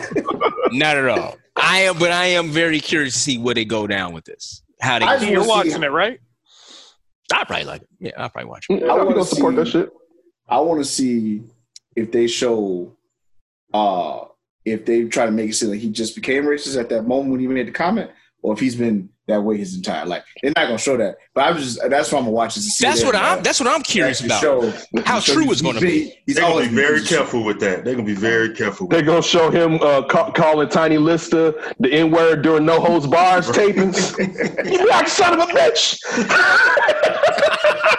not 0.72 0.98
at 0.98 1.08
all. 1.08 1.38
I 1.56 1.80
am, 1.80 1.98
but 1.98 2.12
I 2.12 2.26
am 2.28 2.50
very 2.50 2.80
curious 2.80 3.14
to 3.14 3.20
see 3.20 3.38
where 3.38 3.56
they 3.56 3.66
go 3.66 3.88
down 3.88 4.14
with 4.14 4.26
this. 4.26 4.62
How 4.80 5.00
they? 5.00 5.32
You're 5.32 5.48
watching 5.48 5.84
it, 5.84 5.92
right? 5.92 6.20
I 7.34 7.44
probably 7.44 7.66
like 7.66 7.82
it. 7.82 7.90
Yeah, 8.00 8.12
I'll 8.18 8.30
probably 8.30 8.50
watch 8.50 8.68
it. 8.70 8.84
I 8.84 8.94
want 8.94 9.16
to 9.16 9.26
support 9.26 9.56
that 9.56 9.68
shit. 9.68 9.90
I 10.48 10.60
want 10.60 10.80
to 10.80 10.86
see 10.86 11.44
if 11.96 12.12
they 12.12 12.28
show, 12.28 12.96
uh, 13.74 14.26
if 14.66 14.86
they 14.86 15.06
try 15.06 15.26
to 15.26 15.32
make 15.32 15.50
it 15.50 15.54
seem 15.54 15.70
like 15.70 15.80
he 15.80 15.90
just 15.90 16.16
became 16.16 16.44
racist 16.44 16.80
at 16.80 16.90
that 16.90 17.04
moment 17.04 17.32
when 17.32 17.40
he 17.40 17.48
made 17.48 17.68
the 17.68 17.72
comment, 17.72 18.12
or 18.42 18.54
if 18.54 18.60
he's 18.60 18.76
been 18.76 19.10
that 19.28 19.42
way 19.42 19.58
his 19.58 19.76
entire 19.76 20.06
life. 20.06 20.24
They're 20.42 20.54
not 20.56 20.68
gonna 20.68 20.78
show 20.78 20.98
that, 20.98 21.18
but 21.34 21.46
I'm 21.46 21.58
just 21.58 21.80
that's 21.90 22.12
why 22.12 22.20
I'm 22.20 22.26
gonna 22.26 22.36
watch 22.36 22.56
this. 22.56 22.78
That's 22.78 23.04
what 23.04 23.16
I'm. 23.16 23.44
That's 23.44 23.60
what 23.60 23.68
I'm 23.68 23.84
curious 23.84 24.24
about. 24.24 24.42
Show, 24.42 24.74
how 25.06 25.20
true 25.20 25.52
it's 25.52 25.62
gonna 25.62 25.82
be. 25.82 26.18
He's 26.26 26.36
They're 26.36 26.50
gonna 26.50 26.68
be 26.68 26.74
very 26.76 27.04
careful 27.04 27.44
with 27.44 27.60
that. 27.60 27.84
They're 27.84 27.96
gonna 27.96 28.08
be 28.08 28.14
very 28.14 28.56
careful. 28.56 28.88
They're 28.88 29.02
gonna 29.02 29.22
show 29.22 29.50
him 29.50 29.76
uh, 29.82 30.04
ca- 30.04 30.32
calling 30.32 30.70
Tiny 30.70 30.98
Lister 30.98 31.54
the 31.80 31.92
N 31.92 32.10
word 32.12 32.42
during 32.42 32.66
No 32.66 32.80
Holds 32.80 33.06
Barred 33.08 33.44
tapings. 33.44 34.18
you 34.72 34.86
black 34.86 35.08
son 35.10 35.40
of 35.40 35.50
a 35.50 35.52
bitch. 35.52 36.00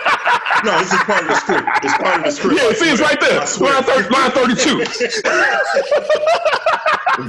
no, 0.64 0.78
this 0.78 0.92
is 0.92 0.98
part 1.00 1.22
of 1.22 1.28
the 1.28 1.34
script. 1.36 1.68
It's 1.82 1.96
part 1.98 2.18
of 2.18 2.24
the 2.24 2.30
script. 2.30 2.60
Yeah, 2.60 2.72
see, 2.72 2.90
it's 2.90 3.00
right 3.00 3.20
there. 3.20 3.38
Line, 3.40 3.82
30, 3.82 4.08
line 4.08 4.30
32. 4.30 4.84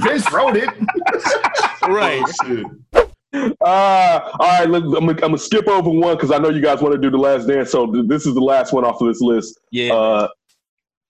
Vince 0.00 0.32
wrote 0.32 0.56
it. 0.56 0.68
right. 1.88 2.22
Oh, 3.32 3.52
uh, 3.60 4.30
all 4.40 4.48
right, 4.48 4.68
let, 4.68 4.82
I'm, 4.82 5.08
I'm 5.08 5.16
gonna 5.16 5.38
skip 5.38 5.68
over 5.68 5.88
one 5.90 6.16
because 6.16 6.32
I 6.32 6.38
know 6.38 6.48
you 6.48 6.60
guys 6.60 6.80
want 6.80 6.94
to 6.94 7.00
do 7.00 7.10
the 7.10 7.18
last 7.18 7.46
dance. 7.46 7.70
So 7.70 7.86
th- 7.90 8.06
this 8.08 8.26
is 8.26 8.34
the 8.34 8.40
last 8.40 8.72
one 8.72 8.84
off 8.84 9.00
of 9.00 9.06
this 9.08 9.20
list. 9.20 9.60
Yeah. 9.70 9.94
Uh, 9.94 10.28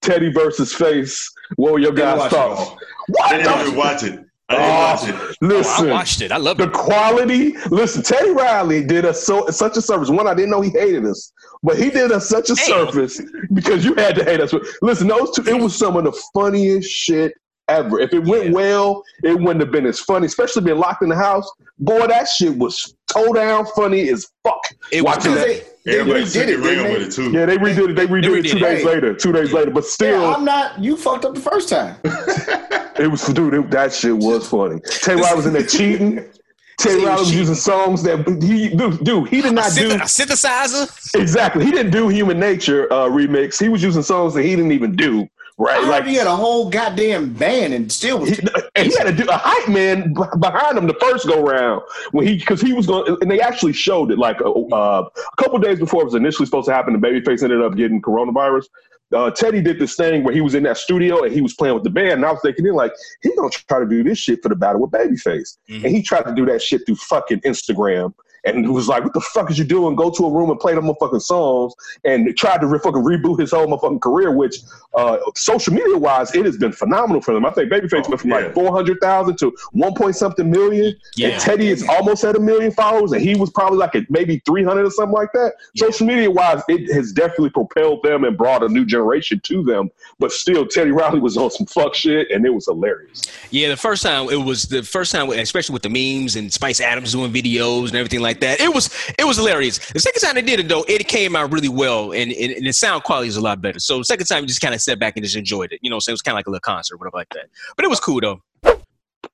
Teddy 0.03 0.31
versus 0.31 0.73
Face. 0.75 1.31
What 1.57 1.73
were 1.73 1.79
your 1.79 1.93
guys' 1.93 2.31
thoughts? 2.31 2.71
What? 3.09 3.33
I 3.33 3.39
didn't 3.39 3.61
even 3.67 3.77
watch 3.77 4.03
it. 4.03 4.25
I 4.51 4.57
didn't 4.57 4.69
watch 4.69 5.01
oh, 5.03 5.29
it. 5.31 5.37
Listen, 5.41 5.87
oh, 5.87 5.89
I 5.89 5.93
watched 5.93 6.21
it. 6.21 6.33
I 6.33 6.37
love 6.37 6.59
the 6.59 6.65
it. 6.65 6.73
quality. 6.73 7.57
Listen, 7.71 8.03
Teddy 8.03 8.31
Riley 8.31 8.85
did 8.85 9.05
us 9.05 9.25
so 9.25 9.47
such 9.49 9.77
a 9.77 9.83
service. 9.83 10.11
One, 10.11 10.27
I 10.27 10.35
didn't 10.35 10.51
know 10.51 10.61
he 10.61 10.71
hated 10.71 11.05
us, 11.07 11.33
but 11.63 11.79
he 11.79 11.91
did 11.91 12.11
us 12.13 12.29
such 12.29 12.51
a 12.51 12.55
Damn. 12.55 12.67
service 12.67 13.21
because 13.53 13.85
you 13.85 13.95
had 13.95 14.17
to 14.17 14.25
hate 14.25 14.41
us. 14.41 14.53
Listen, 14.83 15.09
those 15.09 15.31
two. 15.37 15.43
It 15.47 15.61
was 15.61 15.77
some 15.77 15.97
of 15.97 16.05
the 16.05 16.13
funniest 16.35 16.91
shit 16.91 17.33
ever. 17.69 18.01
If 18.01 18.13
it 18.13 18.25
went 18.25 18.47
yeah. 18.47 18.53
well, 18.53 19.03
it 19.23 19.39
wouldn't 19.39 19.61
have 19.61 19.71
been 19.71 19.87
as 19.87 20.01
funny, 20.01 20.27
especially 20.27 20.63
being 20.63 20.79
locked 20.79 21.03
in 21.03 21.09
the 21.09 21.17
house. 21.17 21.49
Boy, 21.79 22.07
that 22.09 22.29
shit 22.29 22.57
was 22.57 22.95
toe 23.07 23.33
down 23.33 23.67
funny 23.77 24.09
as 24.11 24.27
fuck. 24.43 24.61
It 24.93 25.05
Watching 25.05 25.33
was 25.33 25.41
that. 25.41 25.67
They, 25.85 25.97
they 25.97 25.99
redid 25.99 26.49
it, 26.49 26.61
with 26.61 27.09
it 27.09 27.13
too. 27.13 27.31
Yeah, 27.31 27.47
they 27.47 27.57
redid 27.57 27.91
it. 27.91 27.97
They 27.97 28.07
redid, 28.07 28.23
they 28.23 28.29
redid 28.29 28.45
it 28.45 28.51
two 28.51 28.57
it. 28.59 28.61
days 28.61 28.85
later. 28.85 29.15
Two 29.15 29.33
days 29.33 29.53
later, 29.53 29.71
but 29.71 29.85
still, 29.85 30.21
yeah, 30.21 30.35
I'm 30.37 30.45
not. 30.45 30.79
You 30.79 30.97
fucked 30.97 31.25
up 31.25 31.35
the 31.35 31.41
first 31.41 31.69
time. 31.69 31.97
it 33.01 33.11
was, 33.11 33.27
dude. 33.27 33.55
It, 33.55 33.71
that 33.71 33.93
shit 33.93 34.17
was 34.17 34.49
funny. 34.49 34.81
Tay 34.81 35.15
Riley 35.15 35.37
was 35.37 35.47
in 35.47 35.53
there 35.53 35.67
cheating. 35.67 36.25
Tay 36.79 37.05
Riley 37.05 37.21
was 37.21 37.35
using 37.35 37.55
songs 37.55 38.03
that 38.05 38.27
he 38.43 38.71
dude, 38.71 39.05
dude 39.05 39.29
he 39.29 39.43
did 39.43 39.55
not 39.55 39.75
do 39.75 39.91
a 39.91 39.95
synthesizer. 40.01 41.15
Exactly, 41.21 41.65
he 41.65 41.71
didn't 41.71 41.93
do 41.93 42.09
Human 42.09 42.39
Nature 42.39 42.91
uh, 42.93 43.09
remix. 43.09 43.61
He 43.61 43.69
was 43.69 43.83
using 43.83 44.03
songs 44.03 44.35
that 44.35 44.43
he 44.43 44.51
didn't 44.51 44.73
even 44.73 44.97
do. 44.97 45.29
Right, 45.59 45.85
like 45.85 46.07
he 46.07 46.15
had 46.15 46.27
a 46.27 46.35
whole 46.35 46.71
goddamn 46.71 47.35
band 47.35 47.75
and 47.75 47.93
still 47.93 48.21
was. 48.21 48.31
He, 48.31 48.39
and 48.75 48.87
he 48.87 48.97
had 48.97 49.21
a, 49.21 49.31
a 49.31 49.37
hype 49.37 49.69
man 49.69 50.15
behind 50.15 50.79
him 50.79 50.87
the 50.87 50.97
first 50.99 51.27
go 51.27 51.43
round 51.43 51.83
when 52.13 52.27
he 52.27 52.39
because 52.39 52.63
he 52.63 52.73
was 52.73 52.87
going 52.87 53.15
and 53.21 53.31
they 53.31 53.43
actually 53.43 53.75
showed 53.75 54.11
it 54.11 54.17
like 54.17 54.41
uh, 54.41 54.51
uh, 54.51 55.07
a 55.17 55.37
couple 55.37 55.59
days 55.59 55.79
before 55.79 56.01
it 56.01 56.07
was 56.07 56.15
initially 56.15 56.47
supposed 56.47 56.67
to 56.67 56.73
happen. 56.73 56.99
The 56.99 57.07
babyface 57.07 57.43
ended 57.43 57.61
up 57.61 57.77
getting 57.77 58.01
coronavirus. 58.01 58.69
Uh, 59.13 59.31
Teddy 59.31 59.61
did 59.61 59.79
this 59.79 59.97
thing 59.97 60.23
where 60.23 60.33
he 60.33 60.41
was 60.41 60.55
in 60.55 60.63
that 60.63 60.77
studio 60.77 61.25
and 61.25 61.33
he 61.33 61.41
was 61.41 61.55
playing 61.55 61.75
with 61.75 61.85
the 61.85 61.91
band, 61.91 62.13
and 62.13 62.25
I 62.25 62.31
was 62.31 62.41
thinking, 62.43 62.65
like, 62.73 62.93
he's 63.23 63.35
gonna 63.35 63.51
try 63.51 63.81
to 63.81 63.87
do 63.87 64.05
this 64.05 64.19
shit 64.19 64.43
for 64.43 64.49
the 64.49 64.57
battle 64.57 64.83
with 64.83 64.91
Babyface, 64.91 65.59
mm-hmm. 65.69 65.85
and 65.85 65.95
he 65.95 66.03
tried 66.03 66.23
to 66.27 66.35
do 66.35 66.47
that 66.47 66.63
shit 66.63 66.87
through 66.87 66.97
fucking 66.97 67.41
Instagram 67.41 68.15
and 68.45 68.65
who 68.65 68.73
was 68.73 68.89
like, 68.89 69.05
"What 69.05 69.13
the 69.13 69.21
fuck 69.21 69.51
is 69.51 69.59
you 69.59 69.65
doing? 69.65 69.97
Go 69.97 70.11
to 70.11 70.27
a 70.27 70.31
room 70.31 70.51
and 70.51 70.59
play 70.59 70.75
them 70.75 70.85
motherfucking 70.85 71.23
songs." 71.23 71.75
And 72.05 72.37
tried 72.37 72.61
to 72.61 72.67
re- 72.67 72.79
fucking 72.79 73.03
reboot 73.03 73.41
his 73.41 73.51
whole 73.51 73.67
motherfucking 73.67 74.01
career. 74.01 74.35
Which, 74.35 74.57
uh, 74.95 75.19
social 75.37 75.75
media 75.75 75.97
wise, 75.97 76.35
it 76.35 76.45
has 76.45 76.57
been 76.57 76.73
phenomenal 76.73 77.21
for 77.21 77.35
them. 77.35 77.45
I 77.45 77.51
think 77.51 77.71
Babyface 77.71 78.05
oh, 78.07 78.11
went 78.11 78.21
from 78.21 78.31
yeah. 78.31 78.37
like 78.37 78.55
four 78.55 78.73
hundred 78.73 78.99
thousand 79.01 79.39
to 79.39 79.55
one 79.73 79.95
point 79.95 80.17
something 80.17 80.51
million. 80.51 80.95
Yeah. 81.17 81.29
And 81.29 81.41
Teddy 81.41 81.69
is 81.69 81.87
almost 81.89 82.25
at 82.25 82.37
a 82.37 82.41
million 82.41 82.73
followers, 82.73 83.13
and 83.13 83.21
he 83.21 83.35
was 83.35 83.51
probably 83.51 83.79
like 83.79 83.95
at 83.95 84.11
maybe 84.11 84.43
three 84.47 84.65
hundred 84.65 84.87
or 84.87 84.91
something 84.91 85.15
like 85.15 85.33
that. 85.33 85.55
Yeah. 85.75 85.87
Social 85.87 86.07
media 86.07 86.31
wise, 86.31 86.63
it 86.69 86.93
has 86.95 87.13
definitely 87.13 87.51
propelled 87.51 88.03
them 88.03 88.25
and 88.25 88.37
brought 88.37 88.63
a 88.63 88.69
new 88.69 88.85
generation 88.85 89.41
to 89.45 89.63
them. 89.63 89.91
But 90.19 90.33
still, 90.33 90.67
Teddy 90.67 90.91
Riley 90.91 91.21
was 91.21 91.37
on 91.37 91.51
some 91.51 91.67
fuck 91.67 91.95
shit, 91.95 92.31
and 92.31 92.45
it 92.45 92.51
was 92.51 92.67
hilarious. 92.67 93.23
Yeah, 93.51 93.69
the 93.69 93.77
first 93.77 94.03
time 94.03 94.29
it 94.31 94.37
was 94.37 94.65
the 94.65 94.83
first 94.83 95.13
time, 95.13 95.31
especially 95.31 95.73
with 95.73 95.83
the 95.83 95.89
memes 95.89 96.37
and 96.37 96.53
Spice 96.53 96.81
Adams 96.81 97.13
doing 97.13 97.33
videos 97.33 97.89
and 97.89 97.97
everything 97.97 98.21
like 98.21 98.30
like 98.31 98.41
that. 98.41 98.61
It 98.61 98.73
was 98.73 98.91
it 99.19 99.25
was 99.25 99.37
hilarious. 99.37 99.79
The 99.93 100.01
second 100.01 100.21
time 100.21 100.35
they 100.35 100.43
did 100.43 100.61
it 100.61 100.69
though, 100.69 100.85
it 100.89 101.07
came 101.09 101.37
out 101.37 101.53
really 101.53 101.69
well, 101.69 102.13
and, 102.13 102.31
and, 102.33 102.53
and 102.53 102.67
the 102.67 102.73
sound 102.73 103.03
quality 103.03 103.29
is 103.29 103.37
a 103.37 103.41
lot 103.41 103.61
better. 103.61 103.81
So 103.81 103.99
the 103.99 104.05
second 104.05 104.27
time, 104.27 104.43
you 104.43 104.47
just 104.47 104.61
kind 104.61 104.75
of 104.75 104.81
sat 104.81 104.99
back 104.99 105.17
and 105.17 105.25
just 105.25 105.37
enjoyed 105.37 105.73
it. 105.73 105.81
You 105.83 105.91
know, 105.91 105.99
so 105.99 106.11
it 106.11 106.15
was 106.15 106.23
kind 106.23 106.35
of 106.35 106.39
like 106.39 106.47
a 106.47 106.51
little 106.51 106.61
concert, 106.61 106.99
whatever 106.99 107.19
like 107.19 107.29
that. 107.35 107.47
But 107.77 107.85
it 107.85 107.89
was 107.89 108.01
cool 108.01 108.21
though. 108.21 108.43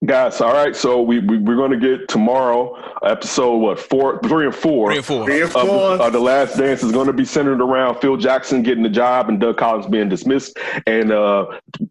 Guys, 0.05 0.41
all 0.41 0.53
right. 0.53 0.77
So 0.77 1.01
we, 1.01 1.21
we 1.21 1.37
are 1.37 1.57
going 1.57 1.71
to 1.71 1.79
get 1.79 2.09
tomorrow 2.09 2.77
episode 3.03 3.57
what 3.57 3.79
four, 3.79 4.21
three 4.23 4.45
and 4.45 4.55
four. 4.55 4.89
Three 4.91 4.99
and 4.99 5.07
four. 5.07 5.25
Three 5.25 5.43
and 5.43 5.51
four. 5.51 5.63
Uh, 5.63 6.11
the 6.11 6.21
last 6.21 6.59
dance 6.59 6.83
is 6.83 6.93
going 6.93 7.07
to 7.07 7.13
be 7.13 7.25
centered 7.25 7.61
around 7.61 8.01
Phil 8.01 8.17
Jackson 8.17 8.63
getting 8.63 8.83
the 8.83 8.91
job 8.91 9.29
and 9.29 9.41
Doug 9.41 9.57
Collins 9.57 9.87
being 9.87 10.09
dismissed, 10.09 10.59
and 10.87 11.13
uh, 11.13 11.47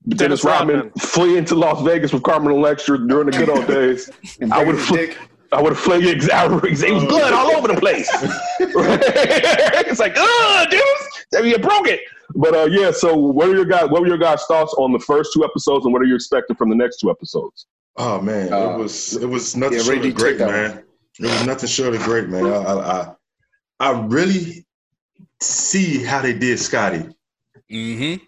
Dennis, 0.10 0.18
Dennis 0.18 0.44
Rodman, 0.44 0.76
Rodman 0.76 0.94
fleeing 1.00 1.46
to 1.46 1.56
Las 1.56 1.82
Vegas 1.82 2.14
with 2.14 2.24
Carmen 2.24 2.52
Electra 2.52 3.08
during 3.08 3.30
the 3.32 3.38
good 3.38 3.50
old 3.50 3.68
days. 3.68 4.10
I 4.52 4.64
would 4.64 4.76
have. 4.78 5.18
I 5.56 5.62
would 5.62 5.72
have 5.72 5.80
flung 5.82 6.02
it. 6.04 6.24
It 6.24 6.94
was 6.94 7.06
blood 7.06 7.34
all 7.34 7.56
over 7.56 7.70
the 7.70 7.80
place. 7.80 8.10
it's 8.60 10.00
like, 10.00 10.14
oh, 10.18 10.66
dude, 10.70 11.46
you 11.46 11.58
broke 11.58 11.88
it. 11.88 12.02
But 12.36 12.54
uh, 12.54 12.66
yeah. 12.66 12.92
So, 12.92 13.16
what 13.16 13.48
are 13.48 13.56
your 13.56 13.66
guys? 13.66 13.90
What 13.90 14.02
were 14.02 14.08
your 14.08 14.18
guys' 14.18 14.44
thoughts 14.46 14.74
on 14.78 14.92
the 14.92 15.00
first 15.00 15.32
two 15.34 15.46
episodes, 15.46 15.86
and 15.86 15.94
what 15.94 16.02
are 16.02 16.06
you 16.06 16.16
expecting 16.16 16.56
from 16.58 16.70
the 16.70 16.76
next 16.76 16.98
two 16.98 17.10
episodes? 17.10 17.68
Oh 17.96 18.20
man, 18.20 18.52
uh, 18.52 18.72
it 18.72 18.78
was 18.78 19.16
it 19.16 19.28
was 19.28 19.56
nothing 19.56 19.78
yeah, 19.78 19.84
short 19.84 20.06
of 20.06 20.16
great, 20.16 20.40
man. 20.40 20.84
It 21.20 21.24
was 21.24 21.46
nothing 21.46 21.70
short 21.70 21.96
of 21.96 22.02
great, 22.02 22.28
man. 22.28 22.46
I, 22.46 22.58
I 22.58 23.16
I 23.80 24.02
really 24.08 24.66
see 25.40 26.04
how 26.04 26.22
they 26.22 26.34
did 26.34 26.60
Scottie. 26.60 27.08
Mm-hmm. 27.72 28.24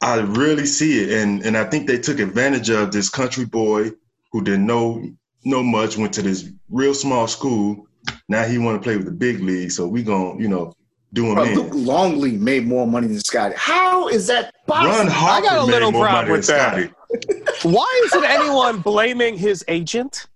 I 0.00 0.20
really 0.20 0.64
see 0.64 1.02
it, 1.02 1.22
and 1.22 1.44
and 1.44 1.56
I 1.56 1.64
think 1.64 1.86
they 1.86 1.98
took 1.98 2.20
advantage 2.20 2.70
of 2.70 2.92
this 2.92 3.10
country 3.10 3.44
boy 3.44 3.90
who 4.32 4.42
didn't 4.42 4.66
know 4.66 5.04
know 5.44 5.62
much, 5.62 5.96
went 5.96 6.12
to 6.14 6.22
this 6.22 6.50
real 6.70 6.94
small 6.94 7.26
school. 7.26 7.86
Now 8.28 8.44
he 8.44 8.58
want 8.58 8.80
to 8.80 8.82
play 8.82 8.96
with 8.96 9.06
the 9.06 9.12
big 9.12 9.40
league, 9.40 9.70
so 9.70 9.86
we 9.86 10.02
gonna 10.02 10.40
you 10.40 10.48
know 10.48 10.74
do 11.12 11.26
him 11.26 11.34
Bro, 11.34 11.44
in. 11.44 11.54
Luke 11.54 11.72
Longley 11.72 12.32
made 12.32 12.66
more 12.66 12.86
money 12.86 13.06
than 13.06 13.20
Scottie. 13.20 13.54
How 13.56 14.08
is 14.08 14.26
that 14.26 14.54
possible? 14.66 14.90
Ron 14.90 15.06
Harper 15.06 15.46
I 15.46 15.48
got 15.48 15.58
a 15.58 15.64
little 15.64 15.92
problem 15.92 16.32
with 16.32 16.46
that. 16.48 16.90
Why 17.62 18.02
isn't 18.06 18.24
anyone 18.24 18.80
blaming 18.80 19.38
his 19.38 19.64
agent? 19.68 20.26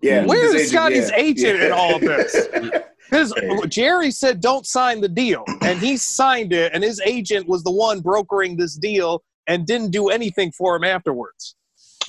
Yeah, 0.00 0.24
where 0.26 0.54
is 0.54 0.70
Scottie's 0.70 1.10
yeah, 1.10 1.16
agent 1.16 1.58
yeah. 1.58 1.66
in 1.66 1.72
all 1.72 1.96
of 1.96 2.00
this? 2.00 2.48
Because 3.10 3.32
Jerry 3.68 4.10
said 4.10 4.42
don't 4.42 4.66
sign 4.66 5.00
the 5.00 5.08
deal, 5.08 5.42
and 5.62 5.78
he 5.78 5.96
signed 5.96 6.52
it, 6.52 6.74
and 6.74 6.84
his 6.84 7.00
agent 7.06 7.48
was 7.48 7.64
the 7.64 7.70
one 7.70 8.00
brokering 8.00 8.58
this 8.58 8.76
deal 8.76 9.22
and 9.46 9.66
didn't 9.66 9.92
do 9.92 10.10
anything 10.10 10.52
for 10.52 10.76
him 10.76 10.84
afterwards. 10.84 11.56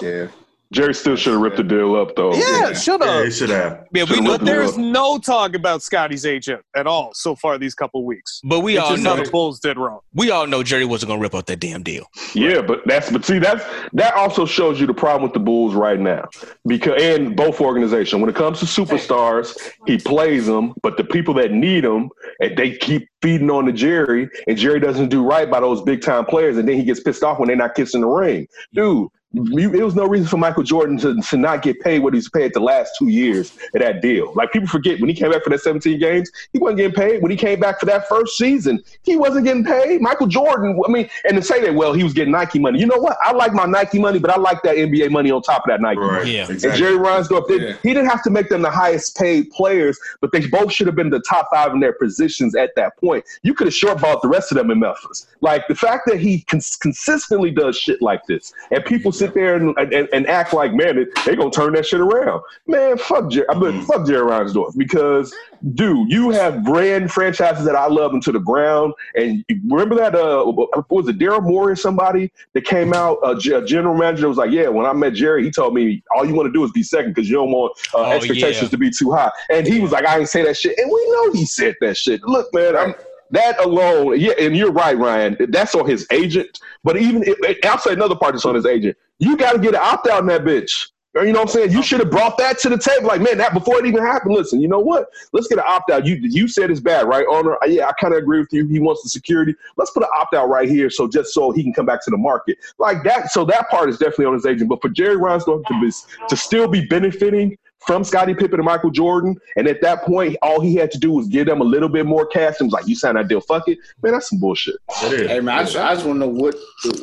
Yeah. 0.01 0.27
Jerry 0.71 0.93
still 0.93 1.15
should 1.15 1.33
have 1.33 1.41
ripped 1.41 1.57
the 1.57 1.63
deal 1.63 1.95
up, 1.95 2.15
though. 2.15 2.33
Yeah, 2.35 2.69
yeah. 2.69 2.73
should 2.73 3.01
have. 3.01 3.15
Yeah, 3.15 3.25
he 3.25 3.31
should 3.31 3.49
have. 3.49 3.87
Yeah, 3.91 4.05
we, 4.07 4.21
but 4.21 4.45
there's 4.45 4.77
no 4.77 5.17
talk 5.17 5.55
about 5.55 5.81
Scottie's 5.81 6.27
agent 6.27 6.61
at 6.75 6.85
all 6.85 7.11
so 7.15 7.35
far 7.35 7.57
these 7.57 7.73
couple 7.73 8.05
weeks. 8.05 8.39
But 8.43 8.59
we 8.59 8.77
all 8.77 8.95
know 8.95 9.15
the 9.15 9.29
Bulls 9.31 9.59
did 9.59 9.77
wrong. 9.77 10.01
We 10.13 10.29
all 10.29 10.45
know 10.45 10.61
Jerry 10.61 10.85
wasn't 10.85 11.09
gonna 11.09 11.21
rip 11.21 11.33
up 11.33 11.47
that 11.47 11.59
damn 11.59 11.81
deal. 11.81 12.05
Yeah, 12.35 12.61
but 12.61 12.81
that's 12.85 13.11
but 13.11 13.25
see 13.25 13.39
that's 13.39 13.65
that 13.93 14.13
also 14.13 14.45
shows 14.45 14.79
you 14.79 14.85
the 14.85 14.93
problem 14.93 15.23
with 15.23 15.33
the 15.33 15.39
Bulls 15.39 15.73
right 15.73 15.99
now 15.99 16.29
because 16.67 17.01
and 17.01 17.35
both 17.35 17.61
organizations 17.61 18.19
when 18.19 18.29
it 18.29 18.35
comes 18.35 18.59
to 18.59 18.65
superstars, 18.65 19.57
he 19.87 19.97
plays 19.97 20.45
them, 20.45 20.75
but 20.83 20.97
the 20.97 21.03
people 21.03 21.33
that 21.35 21.51
need 21.51 21.83
them 21.83 22.09
and 22.41 22.55
they 22.55 22.77
keep 22.77 23.09
feeding 23.23 23.49
on 23.49 23.65
to 23.65 23.71
Jerry, 23.71 24.29
and 24.47 24.55
Jerry 24.55 24.79
doesn't 24.79 25.09
do 25.09 25.25
right 25.25 25.49
by 25.49 25.61
those 25.61 25.81
big 25.81 26.01
time 26.03 26.25
players, 26.25 26.57
and 26.57 26.69
then 26.69 26.75
he 26.75 26.83
gets 26.83 26.99
pissed 26.99 27.23
off 27.23 27.39
when 27.39 27.47
they're 27.47 27.57
not 27.57 27.73
kissing 27.73 28.01
the 28.01 28.07
ring, 28.07 28.47
dude 28.73 29.09
it 29.31 29.83
was 29.83 29.95
no 29.95 30.07
reason 30.07 30.27
for 30.27 30.37
Michael 30.37 30.63
Jordan 30.63 30.97
to, 30.97 31.21
to 31.21 31.37
not 31.37 31.61
get 31.61 31.79
paid 31.81 31.99
what 31.99 32.15
he's 32.15 32.27
paid 32.27 32.51
the 32.53 32.59
last 32.59 32.93
two 32.97 33.09
years 33.09 33.51
of 33.75 33.81
that 33.81 34.01
deal. 34.01 34.33
Like 34.33 34.51
people 34.51 34.67
forget 34.67 34.99
when 34.99 35.07
he 35.07 35.15
came 35.15 35.31
back 35.31 35.43
for 35.43 35.51
that 35.51 35.59
17 35.59 35.99
games, 35.99 36.31
he 36.51 36.57
wasn't 36.57 36.77
getting 36.77 36.95
paid. 36.95 37.21
When 37.21 37.29
he 37.29 37.37
came 37.37 37.59
back 37.59 37.79
for 37.79 37.85
that 37.85 38.07
first 38.09 38.37
season, 38.37 38.81
he 39.03 39.17
wasn't 39.17 39.45
getting 39.45 39.63
paid. 39.63 40.01
Michael 40.01 40.25
Jordan, 40.25 40.81
I 40.83 40.91
mean, 40.91 41.07
and 41.25 41.35
to 41.37 41.43
say 41.43 41.61
that, 41.61 41.75
well, 41.75 41.93
he 41.93 42.03
was 42.03 42.13
getting 42.13 42.31
Nike 42.31 42.57
money. 42.57 42.79
You 42.79 42.87
know 42.87 42.97
what? 42.97 43.17
I 43.23 43.31
like 43.31 43.53
my 43.53 43.65
Nike 43.65 43.99
money, 43.99 44.17
but 44.17 44.31
I 44.31 44.37
like 44.37 44.63
that 44.63 44.77
NBA 44.77 45.11
money 45.11 45.29
on 45.29 45.43
top 45.43 45.63
of 45.63 45.69
that 45.69 45.79
Nike 45.79 45.99
right, 45.99 46.19
money. 46.19 46.35
Yeah, 46.35 46.49
exactly. 46.49 46.69
And 46.69 46.77
Jerry 46.79 46.97
Reinsdorf, 46.97 47.47
did, 47.47 47.61
yeah. 47.61 47.73
he 47.83 47.93
didn't 47.93 48.09
have 48.09 48.23
to 48.23 48.31
make 48.31 48.49
them 48.49 48.63
the 48.63 48.71
highest 48.71 49.15
paid 49.15 49.51
players, 49.51 49.99
but 50.21 50.31
they 50.31 50.47
both 50.47 50.73
should 50.73 50.87
have 50.87 50.95
been 50.95 51.11
the 51.11 51.21
top 51.29 51.49
five 51.51 51.71
in 51.73 51.79
their 51.79 51.93
positions 51.93 52.55
at 52.55 52.71
that 52.77 52.97
point. 52.97 53.23
You 53.43 53.53
could 53.53 53.67
have 53.67 53.75
shortballed 53.75 54.23
the 54.23 54.27
rest 54.27 54.51
of 54.51 54.57
them 54.57 54.71
in 54.71 54.79
Memphis. 54.79 55.27
Like 55.41 55.67
the 55.67 55.75
fact 55.75 56.07
that 56.07 56.19
he 56.19 56.41
cons- 56.41 56.77
consistently 56.77 57.51
does 57.51 57.77
shit 57.77 58.01
like 58.01 58.25
this, 58.25 58.51
and 58.71 58.83
people 58.85 59.11
sit 59.19 59.33
there 59.33 59.55
and, 59.55 59.77
and 59.77 60.09
and, 60.11 60.27
act 60.27 60.53
like, 60.53 60.73
man, 60.73 61.05
they 61.25 61.35
gonna 61.35 61.51
turn 61.51 61.73
that 61.73 61.85
shit 61.85 61.99
around. 61.99 62.41
Man, 62.67 62.97
fuck 62.97 63.29
Jerry. 63.29 63.47
I 63.49 63.57
mean, 63.57 63.81
fuck 63.83 64.05
Jerry 64.07 64.21
Reinsdorf 64.21 64.77
because, 64.77 65.35
dude, 65.73 66.11
you 66.11 66.29
have 66.31 66.63
brand 66.63 67.11
franchises 67.11 67.65
that 67.65 67.75
I 67.75 67.87
love 67.87 68.13
into 68.13 68.31
the 68.31 68.39
ground. 68.39 68.93
And 69.15 69.43
remember 69.67 69.95
that? 69.95 70.15
Uh, 70.15 70.45
was 70.89 71.07
it 71.07 71.19
Daryl 71.19 71.43
Morey 71.43 71.73
or 71.73 71.75
somebody 71.75 72.31
that 72.53 72.65
came 72.65 72.93
out? 72.93 73.19
A, 73.23 73.31
a 73.31 73.65
general 73.65 73.95
manager 73.95 74.27
was 74.27 74.37
like, 74.37 74.51
yeah, 74.51 74.67
when 74.67 74.85
I 74.85 74.93
met 74.93 75.13
Jerry, 75.13 75.43
he 75.43 75.51
told 75.51 75.73
me 75.73 76.01
all 76.15 76.25
you 76.25 76.33
want 76.33 76.47
to 76.47 76.53
do 76.53 76.63
is 76.63 76.71
be 76.71 76.83
second 76.83 77.13
because 77.13 77.29
you 77.29 77.35
don't 77.35 77.51
want 77.51 77.77
uh, 77.93 77.97
oh, 77.97 78.11
expectations 78.11 78.63
yeah. 78.63 78.69
to 78.69 78.77
be 78.77 78.89
too 78.89 79.11
high. 79.11 79.31
And 79.49 79.67
he 79.67 79.79
was 79.79 79.91
like, 79.91 80.05
I 80.05 80.19
ain't 80.19 80.29
say 80.29 80.43
that 80.43 80.57
shit. 80.57 80.77
And 80.79 80.89
we 80.89 81.11
know 81.11 81.31
he 81.33 81.45
said 81.45 81.75
that 81.81 81.97
shit. 81.97 82.23
Look, 82.23 82.53
man, 82.53 82.75
I'm 82.75 82.95
that 83.31 83.59
alone, 83.59 84.19
yeah, 84.19 84.33
and 84.39 84.55
you're 84.55 84.71
right, 84.71 84.97
Ryan. 84.97 85.37
That's 85.49 85.75
on 85.75 85.87
his 85.87 86.07
agent. 86.11 86.59
But 86.83 86.97
even 86.97 87.23
if, 87.25 87.37
I'll 87.63 87.77
say 87.77 87.93
another 87.93 88.15
part 88.15 88.33
that's 88.33 88.45
on 88.45 88.55
his 88.55 88.65
agent. 88.65 88.97
You 89.19 89.37
got 89.37 89.53
to 89.53 89.59
get 89.59 89.73
an 89.75 89.81
opt 89.81 90.07
out 90.07 90.21
in 90.21 90.27
that 90.27 90.43
bitch. 90.43 90.87
You 91.15 91.33
know 91.33 91.39
what 91.39 91.49
I'm 91.49 91.53
saying? 91.53 91.71
You 91.71 91.81
should 91.81 91.99
have 91.99 92.11
brought 92.11 92.37
that 92.37 92.59
to 92.59 92.69
the 92.69 92.77
table. 92.77 93.07
Like, 93.07 93.19
man, 93.19 93.37
that 93.39 93.53
before 93.53 93.79
it 93.79 93.85
even 93.85 94.05
happened. 94.05 94.35
Listen, 94.35 94.61
you 94.61 94.67
know 94.67 94.79
what? 94.79 95.07
Let's 95.33 95.47
get 95.47 95.57
an 95.57 95.63
opt 95.67 95.89
out. 95.89 96.05
You 96.05 96.17
you 96.21 96.47
said 96.47 96.69
it's 96.69 96.79
bad, 96.79 97.07
right, 97.07 97.25
owner? 97.27 97.57
Uh, 97.63 97.65
yeah, 97.65 97.87
I 97.87 97.93
kind 97.93 98.13
of 98.13 98.19
agree 98.19 98.39
with 98.39 98.49
you. 98.51 98.67
He 98.67 98.79
wants 98.79 99.01
the 99.03 99.09
security. 99.09 99.55
Let's 99.75 99.91
put 99.91 100.03
an 100.03 100.09
opt 100.15 100.35
out 100.35 100.49
right 100.49 100.69
here, 100.69 100.89
so 100.89 101.07
just 101.07 101.33
so 101.33 101.51
he 101.51 101.63
can 101.63 101.73
come 101.73 101.87
back 101.87 102.03
to 102.05 102.11
the 102.11 102.17
market 102.17 102.57
like 102.77 103.03
that. 103.03 103.31
So 103.31 103.43
that 103.45 103.69
part 103.69 103.89
is 103.89 103.97
definitely 103.97 104.25
on 104.25 104.33
his 104.35 104.45
agent. 104.45 104.69
But 104.69 104.81
for 104.81 104.89
Jerry 104.89 105.15
Reinsdorf 105.15 105.65
to 105.65 105.81
be 105.81 105.91
to 106.29 106.37
still 106.37 106.67
be 106.67 106.85
benefiting 106.85 107.57
from 107.85 108.03
Scottie 108.03 108.33
Pippen 108.33 108.59
and 108.59 108.65
Michael 108.65 108.91
Jordan. 108.91 109.39
And 109.55 109.67
at 109.67 109.81
that 109.81 110.03
point, 110.03 110.37
all 110.41 110.61
he 110.61 110.75
had 110.75 110.91
to 110.91 110.97
do 110.97 111.11
was 111.11 111.27
give 111.27 111.47
them 111.47 111.61
a 111.61 111.63
little 111.63 111.89
bit 111.89 112.05
more 112.05 112.25
cash 112.25 112.55
and 112.59 112.67
was 112.67 112.73
like, 112.73 112.87
"You 112.87 112.95
signed 112.95 113.17
that 113.17 113.27
deal, 113.27 113.41
fuck 113.41 113.67
it, 113.67 113.77
man. 114.01 114.13
That's 114.13 114.29
some 114.29 114.39
bullshit." 114.39 114.75
Hey 114.89 115.39
man, 115.39 115.59
I 115.59 115.63
just, 115.63 115.77
I 115.77 115.93
just 115.93 116.05
want 116.05 116.19
to 116.19 116.27
know 116.27 116.31
what, 116.31 116.55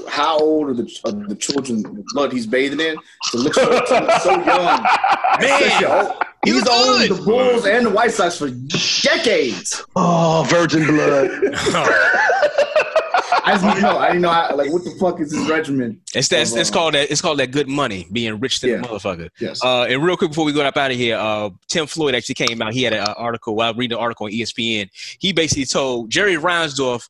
how 0.09 0.39
old 0.39 0.71
are 0.71 0.75
the, 0.75 1.01
are 1.05 1.12
the 1.29 1.35
children 1.35 1.83
the 1.83 2.05
blood 2.15 2.33
he's 2.33 2.47
bathing 2.47 2.81
in 2.81 2.97
to 3.31 3.39
look 3.39 3.55
so, 3.55 3.81
so 4.23 4.31
young, 4.31 4.45
man. 5.41 6.12
He's 6.45 6.67
owned 6.69 7.11
the 7.11 7.23
Bulls 7.25 7.67
and 7.67 7.87
the 7.87 7.91
White 7.91 8.12
Sox 8.12 8.39
for 8.39 8.51
decades. 8.51 9.83
Oh, 9.97 10.47
virgin 10.49 10.87
blood. 10.87 11.31
I 13.33 13.53
just 13.53 13.65
didn't 13.65 13.83
know. 13.83 13.99
I 13.99 14.07
didn't 14.09 14.23
know. 14.23 14.31
How, 14.31 14.55
like, 14.57 14.73
what 14.73 14.85
the 14.85 14.91
fuck 14.93 15.21
is 15.21 15.31
this 15.31 15.49
regimen? 15.49 16.01
It's 16.15 16.29
that. 16.29 16.51
Of, 16.51 16.59
it's 16.59 16.71
uh, 16.71 16.73
called 16.73 16.95
that. 16.95 17.11
It's 17.11 17.21
called 17.21 17.39
that 17.39 17.51
good 17.51 17.69
money, 17.69 18.07
being 18.12 18.39
rich 18.41 18.61
to 18.61 18.69
yeah. 18.69 18.77
the 18.79 18.89
motherfucker. 18.89 19.31
Yes. 19.41 19.62
Uh, 19.62 19.85
and 19.85 20.03
real 20.03 20.17
quick 20.17 20.31
before 20.31 20.45
we 20.45 20.53
go 20.53 20.62
up 20.62 20.77
out 20.77 20.91
of 20.91 20.97
here, 20.97 21.17
uh, 21.17 21.51
Tim 21.69 21.87
Floyd 21.87 22.15
actually 22.15 22.35
came 22.35 22.61
out. 22.62 22.73
He 22.73 22.83
had 22.83 22.93
an 22.93 23.07
article. 23.17 23.55
While 23.55 23.73
well, 23.73 23.79
reading 23.79 23.97
the 23.97 24.01
article 24.01 24.27
on 24.27 24.33
ESPN, 24.33 24.89
he 25.19 25.33
basically 25.33 25.65
told 25.65 26.11
Jerry 26.11 26.37
Reinsdorf 26.37 27.09